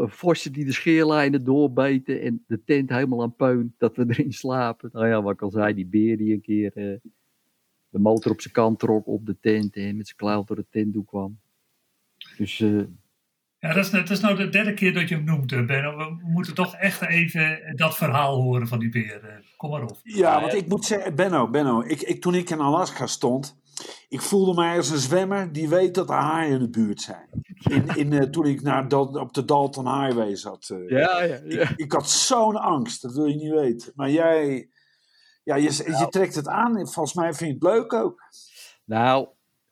[0.05, 4.89] Vossen die de scheerlijnen doorbeten en de tent helemaal aan puin, dat we erin slapen.
[4.93, 6.97] Nou ja, wat ik al zei, die beer die een keer eh,
[7.89, 10.65] de motor op zijn kant trok op de tent en met zijn klauw door de
[10.69, 11.39] tent toe kwam.
[12.37, 12.83] Dus eh,
[13.59, 15.97] Ja, dat is, dat is nou de derde keer dat je hem noemt, eh, Benno.
[15.97, 19.23] We moeten toch echt even dat verhaal horen van die beer.
[19.23, 19.35] eh.
[19.57, 19.97] Kom maar op.
[20.03, 23.57] Ja, want ik moet zeggen, Benno, Benno ik, ik, toen ik in Alaska stond,
[24.09, 27.29] ik voelde mij als een zwemmer die weet dat er haaien in de buurt zijn.
[27.69, 30.69] In, in, eh, toen ik naar Dal- op de Dalton Highway zat.
[30.69, 30.89] eh.
[30.89, 31.69] Ja, ja, ja.
[31.75, 33.91] Ik had zo'n angst, dat wil je niet weten.
[33.95, 34.69] Maar jij,
[35.43, 36.77] ja, je, je trekt het aan.
[36.77, 38.21] en Volgens mij vind je het leuk ook.
[38.85, 39.27] Nou,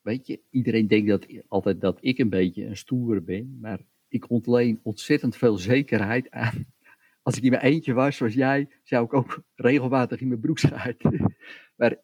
[0.08, 3.58] weet je, iedereen denkt dat, altijd dat ik een beetje een stoere ben.
[3.62, 6.66] Maar ik ontleen ontzettend veel zekerheid aan.
[7.24, 10.60] Als ik in mijn eentje was, zoals jij, zou ik ook regelmatig in mijn broek
[10.60, 11.36] schuiten.
[11.76, 11.98] Maar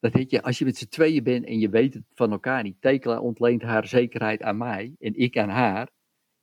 [0.00, 2.62] dat weet je, als je met z'n tweeën bent en je weet het van elkaar
[2.62, 2.80] niet.
[2.80, 5.88] Tekela ontleent haar zekerheid aan mij en ik aan haar.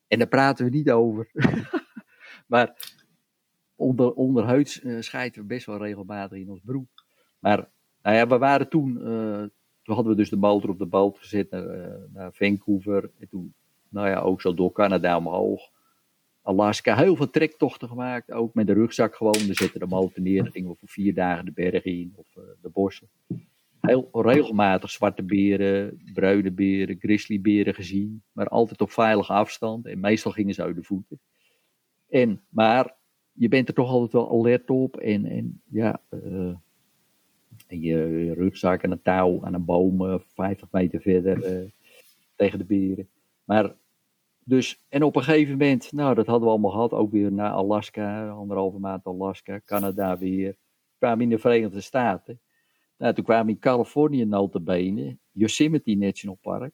[0.07, 1.29] En daar praten we niet over.
[2.47, 2.77] maar
[3.75, 6.87] onder, onderhuids eh schijten we best wel regelmatig in ons broek.
[7.39, 7.69] Maar
[8.01, 9.43] nou ja, we waren toen, eh,
[9.85, 13.11] toen hadden we dus de motor op de boot gezet naar, eh, naar Vancouver.
[13.19, 13.53] En toen,
[13.89, 15.69] nou ja, ook zo door Canada omhoog.
[16.41, 18.31] Alaska, heel veel trektochten gemaakt.
[18.31, 19.47] Ook met de rugzak gewoon.
[19.47, 20.43] We zetten de motor neer.
[20.43, 23.07] Dan gingen we voor vier dagen de bergen in of eh, de bossen.
[23.81, 28.23] Heel regelmatig zwarte beren, bruine beren, grizzlyberen gezien.
[28.31, 29.85] Maar altijd op veilige afstand.
[29.85, 31.19] En meestal gingen ze uit de voeten.
[32.09, 32.95] En, maar
[33.31, 34.97] je bent er toch altijd wel alert op.
[34.97, 36.55] En, en ja, eh,
[37.67, 41.69] en je, rugzak en een touw aan een boom, eh, 50 meter verder eh,
[42.35, 43.07] tegen de beren.
[43.43, 43.75] Maar
[44.43, 47.51] dus, en op een gegeven moment, nou dat hadden we allemaal gehad, ook weer naar
[47.51, 50.49] Alaska, anderhalve maand Alaska, Canada weer.
[50.49, 52.39] We kwamen in de Verenigde Staten.
[52.97, 56.73] Nou, toen kwamen in Californië notabene, Yosemite National Park.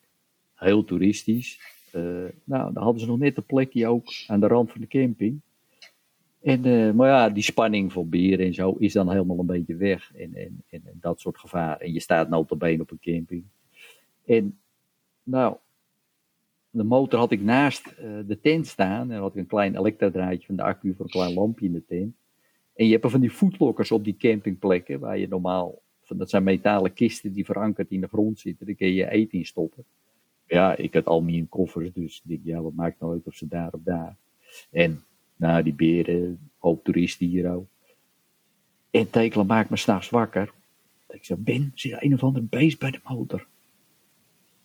[0.55, 1.59] Heel toeristisch.
[1.91, 2.01] Eh,
[2.43, 5.41] nou, dan hadden ze nog net een plekje ook aan de rand van de camping.
[6.41, 9.75] En, eh, maar ja, die spanning voor beren en zo is dan helemaal een beetje
[9.75, 10.11] weg.
[10.15, 11.77] En, en, en, dat soort gevaar.
[11.77, 13.43] En je staat notabene op een camping.
[14.25, 14.59] En
[15.23, 15.55] nou,
[16.69, 19.11] de motor had ik naast eh, de tent staan.
[19.11, 21.85] En had ik een klein elektrodraadje van de accu voor een klein lampje in de
[21.85, 22.15] tent.
[22.73, 24.99] En je hebt er van die voetlokkers op die campingplekken.
[24.99, 28.65] Waar je normaal, van, dat zijn metalen kisten die verankerd in de grond zitten.
[28.65, 29.83] Daar kun je je eten in stoppen.
[30.45, 31.93] Ja, ik had al mijn koffers.
[31.93, 34.15] Dus ik denk, ja, wat maakt nou uit of ze daar of daar.
[34.71, 35.03] En
[35.41, 37.65] nou, die beren, hoop toeristen hier ook.
[38.91, 40.53] En Tekelen maakt me s'nachts wakker.
[41.09, 43.47] Ik zeg, Ben, zit een of ander beest bij de motor?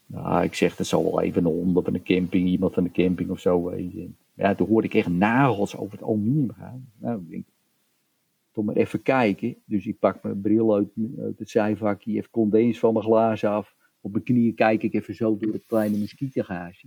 [0.06, 2.90] Nou, ik zeg, dat zal wel even een hond op een camping, iemand van de
[2.90, 3.74] camping of zo.
[4.34, 6.88] Ja, toen hoorde ik echt nagels over het aluminium gaan.
[6.98, 7.44] Nou, ik denk,
[8.52, 9.56] toch maar even kijken.
[9.64, 10.88] Dus ik pak mijn bril uit,
[11.38, 13.74] het zijvakje, even condens van mijn glazen af.
[14.00, 16.86] Op mijn knieën kijk ik even zo door het kleine muskietengaasje.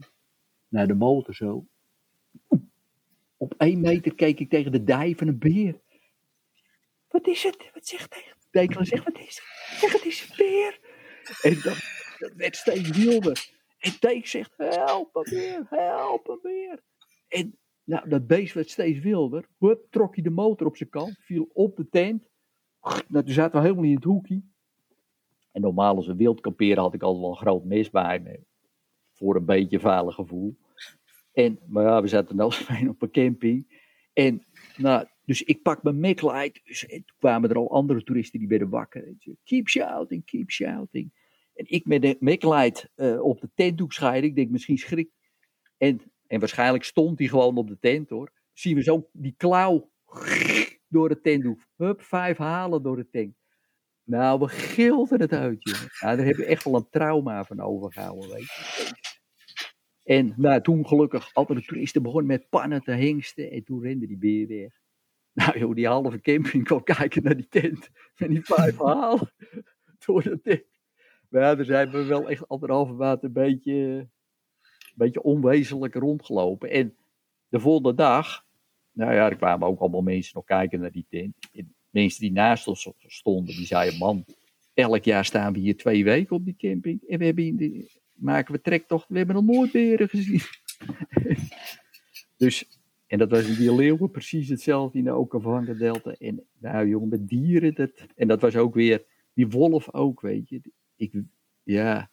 [0.67, 1.65] Naar de motor zo.
[3.39, 5.81] Op één meter keek ik tegen de dij van een beer.
[7.07, 7.69] Wat is het?
[7.73, 8.33] Wat zegt hij?
[8.51, 9.79] Dekelen zegt, wat is het?
[9.79, 10.79] Zeg, het is een beer.
[11.41, 11.77] En dat,
[12.17, 13.49] dat werd steeds wilder.
[13.79, 16.83] En Teek zegt, help een beer, help een beer.
[17.27, 19.47] En nou, dat beest werd steeds wilder.
[19.57, 22.29] Hup, trok hij de motor op zijn kant, viel op de tent.
[23.07, 24.41] Nou, toen zaten we helemaal in het hoekje.
[25.51, 28.39] En normaal als we wild kamperen had ik altijd wel een groot mes bij me.
[29.11, 30.57] Voor een beetje veilig gevoel.
[31.32, 32.53] En, maar ja, we zaten nou
[32.88, 33.88] op een camping.
[34.13, 34.45] En,
[34.77, 36.61] nou, dus ik pak mijn MacLight.
[36.63, 39.07] Dus, en toen kwamen er al andere toeristen die werden wakker.
[39.07, 41.11] En ze, keep shouting, keep shouting.
[41.53, 44.30] En ik met de MacLight uh, op de tentdoek scheiden.
[44.30, 45.09] Ik denk, misschien schrik.
[45.77, 48.32] En, en waarschijnlijk stond hij gewoon op de tent hoor.
[48.53, 49.91] Zien we zo die klauw
[50.88, 51.65] door de tentdoek.
[51.75, 53.36] Hup, vijf halen door de tent.
[54.03, 55.89] Nou, we gilden het uit, jongen.
[55.99, 59.09] Nou, daar heb je echt wel een trauma van overgehouden, weet je.
[60.10, 63.51] En nou, toen gelukkig, andere toeristen begonnen met pannen te hengsten.
[63.51, 64.72] En toen rende die beer weg.
[65.34, 67.89] Nou joh, die halve camping kwam kijken naar die tent.
[68.16, 69.32] En die vijf halen
[70.05, 70.64] door de tent.
[71.30, 74.10] Maar ja, daar zijn we wel echt anderhalve maand een beetje, een
[74.95, 76.70] beetje onwezenlijk rondgelopen.
[76.70, 76.95] En
[77.49, 78.45] de volgende dag,
[78.91, 81.36] nou ja, er kwamen ook allemaal mensen nog kijken naar die tent.
[81.53, 84.26] En mensen die naast ons stonden, die zeiden, man,
[84.74, 87.03] elk jaar staan we hier twee weken op die camping.
[87.07, 90.41] En we hebben in de, maken we trektocht, we hebben nog nooit beren gezien.
[92.38, 96.11] dus, en dat was in die leeuwen precies hetzelfde in de Okavango Delta.
[96.11, 100.49] En nou jongen, met dieren, dat, en dat was ook weer, die wolf ook, weet
[100.49, 100.61] je.
[100.95, 101.13] Ik,
[101.63, 102.11] ja,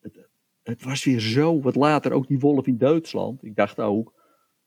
[0.00, 0.28] het,
[0.62, 3.44] het was weer zo, wat later ook die wolf in Duitsland.
[3.44, 4.14] Ik dacht ook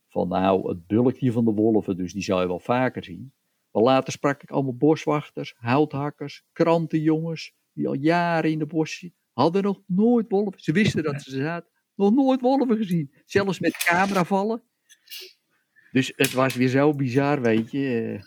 [0.07, 3.33] van nou, het bulkje van de wolven, dus die zou je wel vaker zien.
[3.71, 9.09] Maar later sprak ik allemaal boswachters, houthakkers, krantenjongens, die al jaren in de bos
[9.39, 10.59] hadden nog nooit wolven.
[10.61, 13.13] Ze wisten dat ze zaten, nog nooit wolven gezien.
[13.25, 14.63] Zelfs met cameravallen.
[15.91, 18.19] Dus het was weer zo bizar, weet je.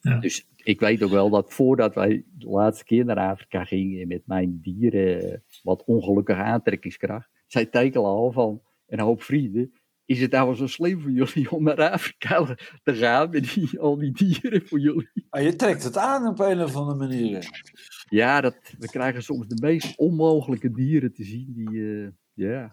[0.00, 0.18] Ja.
[0.18, 4.22] Dus ik weet ook wel dat voordat wij de laatste keer naar Afrika gingen met
[4.26, 9.72] mijn dieren, wat ongelukkige aantrekkingskracht, zei Tekel al van een hoop vrienden,
[10.08, 13.96] is het nou zo slim voor jullie om naar Afrika te gaan met die, al
[13.98, 15.26] die dieren voor jullie?
[15.30, 17.62] Ah, je trekt het aan op een of andere manier.
[18.08, 21.52] Ja, dat, we krijgen soms de meest onmogelijke dieren te zien.
[21.54, 22.10] Die,
[22.46, 22.70] ja.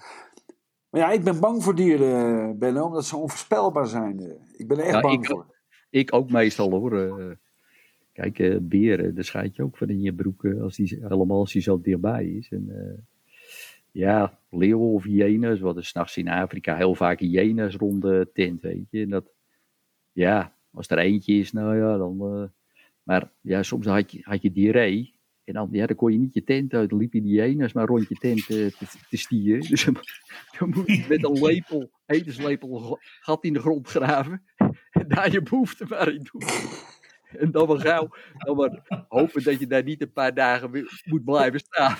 [0.89, 4.37] Maar ja, ik ben bang voor dieren, Benno, omdat ze onvoorspelbaar zijn.
[4.57, 5.55] Ik ben er echt Ja, bang ik voor.
[5.89, 6.99] Ik ook meestal hoor.
[6.99, 7.35] eh.
[8.13, 10.43] kijk, eh, beren, daar schijt je ook van in je broek.
[10.43, 12.49] eh, als die, helemaal als die zo dichtbij is.
[12.49, 13.05] En,
[13.91, 15.59] ja, leeuwen of hyena's.
[15.59, 19.01] Wat is s'nachts in Afrika heel vaak hyena's rond de tent, weet je.
[19.01, 19.31] En dat,
[20.11, 22.21] ja, als er eentje is, nou ja, dan...
[22.21, 22.49] eh,
[23.03, 25.13] maar ja, soms had je, had je diarree.
[25.43, 26.89] En dan, ja, dan kon je niet je tent uit.
[26.89, 28.67] Dan liep je die hyena's maar rond je tent eh,
[29.09, 29.69] te, stieren.
[29.69, 29.83] Dus
[30.59, 34.43] dan, moet je met een lepel, etenslepel, gat in de grond graven.
[34.91, 36.43] En daar je behoefte maar in doen.
[37.37, 41.23] En dan maar gauw, dan maar hopen dat je daar niet een paar dagen moet
[41.23, 41.97] blijven staan.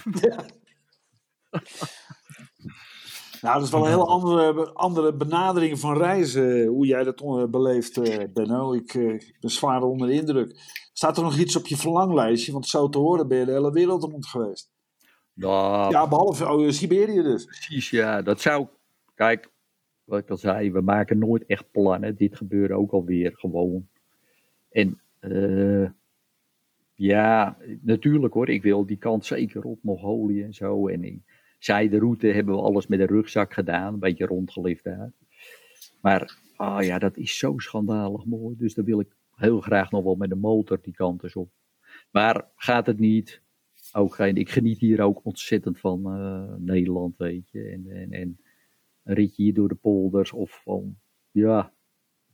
[3.42, 7.44] Nou, dat is wel een heel andere, andere benadering van reizen, hoe jij dat eh,
[7.46, 8.74] beleeft, eh, Benno.
[8.74, 10.60] Ik, eh, ik ben zwaar onder de indruk.
[10.94, 12.52] Staat er nog iets op je verlanglijstje?
[12.52, 14.72] Want zo te horen ben je de hele wereld rond geweest.
[15.34, 17.46] Nou, Ja, behalve oh, Siberië dus.
[17.46, 18.22] precies, ja.
[18.22, 18.68] Dat zou,
[19.16, 19.52] kijk,
[20.04, 22.16] wat ik al zei, we maken nooit echt plannen.
[22.16, 23.88] Dit gebeurde ook alweer gewoon.
[24.70, 25.90] En eh,
[26.94, 30.88] ja, natuurlijk hoor, ik wil die kant zeker op Mongolië en zo.
[30.88, 31.26] En in
[31.58, 35.12] zijderoute hebben we alles met een rugzak gedaan, een beetje rondgelift daar.
[36.02, 38.56] Maar, ah ja, dat is zo schandalig mooi.
[38.58, 41.50] Dus dan wil ik heel graag nog wel met de motor die kant op.
[42.12, 43.42] Maar gaat het niet,
[43.94, 47.64] ook geen, ik geniet hier ook ontzettend van eh, Nederland, weet je.
[47.64, 48.40] En, en, en
[49.04, 50.98] een ritje hier door de polders of van,
[51.32, 51.74] ja,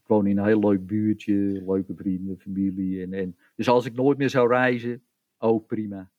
[0.02, 1.34] ik woon in een heel leuk buurtje,
[1.66, 3.02] leuke vrienden, familie.
[3.02, 5.04] En, en, dus als ik nooit meer zou reizen,
[5.38, 6.10] ook prima.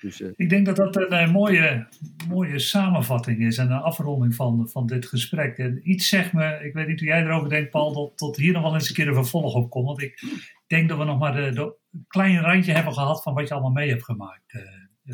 [0.00, 1.86] Dus eh, Ik denk dat dat een eh, mooie,
[2.28, 5.58] mooie samenvatting is en een afronding van, van dit gesprek.
[5.58, 8.52] En iets zegt me, ik weet niet hoe jij erover denkt, Paul, dat, dat hier
[8.52, 9.86] nog wel eens een keer een vervolg op komt.
[9.86, 10.22] Want ik
[10.66, 13.54] denk dat we nog maar de, de een klein randje hebben gehad van wat je
[13.54, 14.60] allemaal mee hebt gemaakt, eh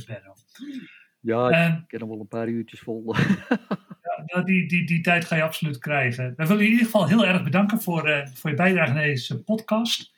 [0.07, 0.35] Benno.
[1.21, 3.03] ja, ik ken nog wel een paar uurtjes vol.
[4.27, 6.35] nou, die, die, die tijd ga je absoluut krijgen.
[6.37, 9.43] We willen je in ieder geval heel erg bedanken voor, voor je bijdrage aan deze
[9.43, 10.15] podcast.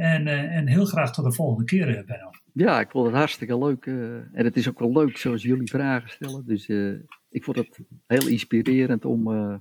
[0.00, 2.30] En, eh, en heel graag tot de volgende keer, eh, Benno.
[2.52, 3.86] Ja, ik vond het hartstikke leuk.
[3.86, 6.46] eh, en het is ook wel leuk zoals jullie vragen stellen.
[6.46, 6.92] Dus eh,
[7.30, 9.54] ik vond het heel inspirerend om, eh,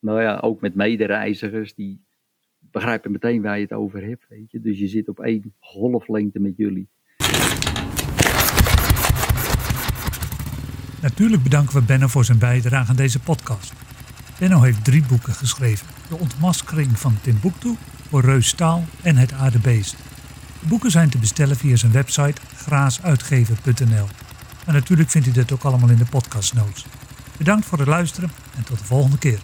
[0.00, 2.04] nou ja, ook met medereizigers, die
[2.58, 4.26] begrijpen meteen waar je het over hebt.
[4.28, 4.60] Weet je?
[4.60, 6.88] Dus je zit op één golflengte met jullie.
[11.02, 13.72] Natuurlijk bedanken we Benno voor zijn bijdrage aan deze podcast.
[14.38, 15.86] Benno heeft drie boeken geschreven.
[16.08, 17.74] De ontmaskering van Timbuktu,
[18.10, 19.96] voor Reus Staal en Het Aardebeest.
[20.60, 24.06] De boeken zijn te bestellen via zijn website graasuitgever.nl.
[24.64, 26.84] En natuurlijk vindt u dit ook allemaal in de podcast notes.
[27.36, 29.38] Bedankt voor het luisteren en tot de volgende keer.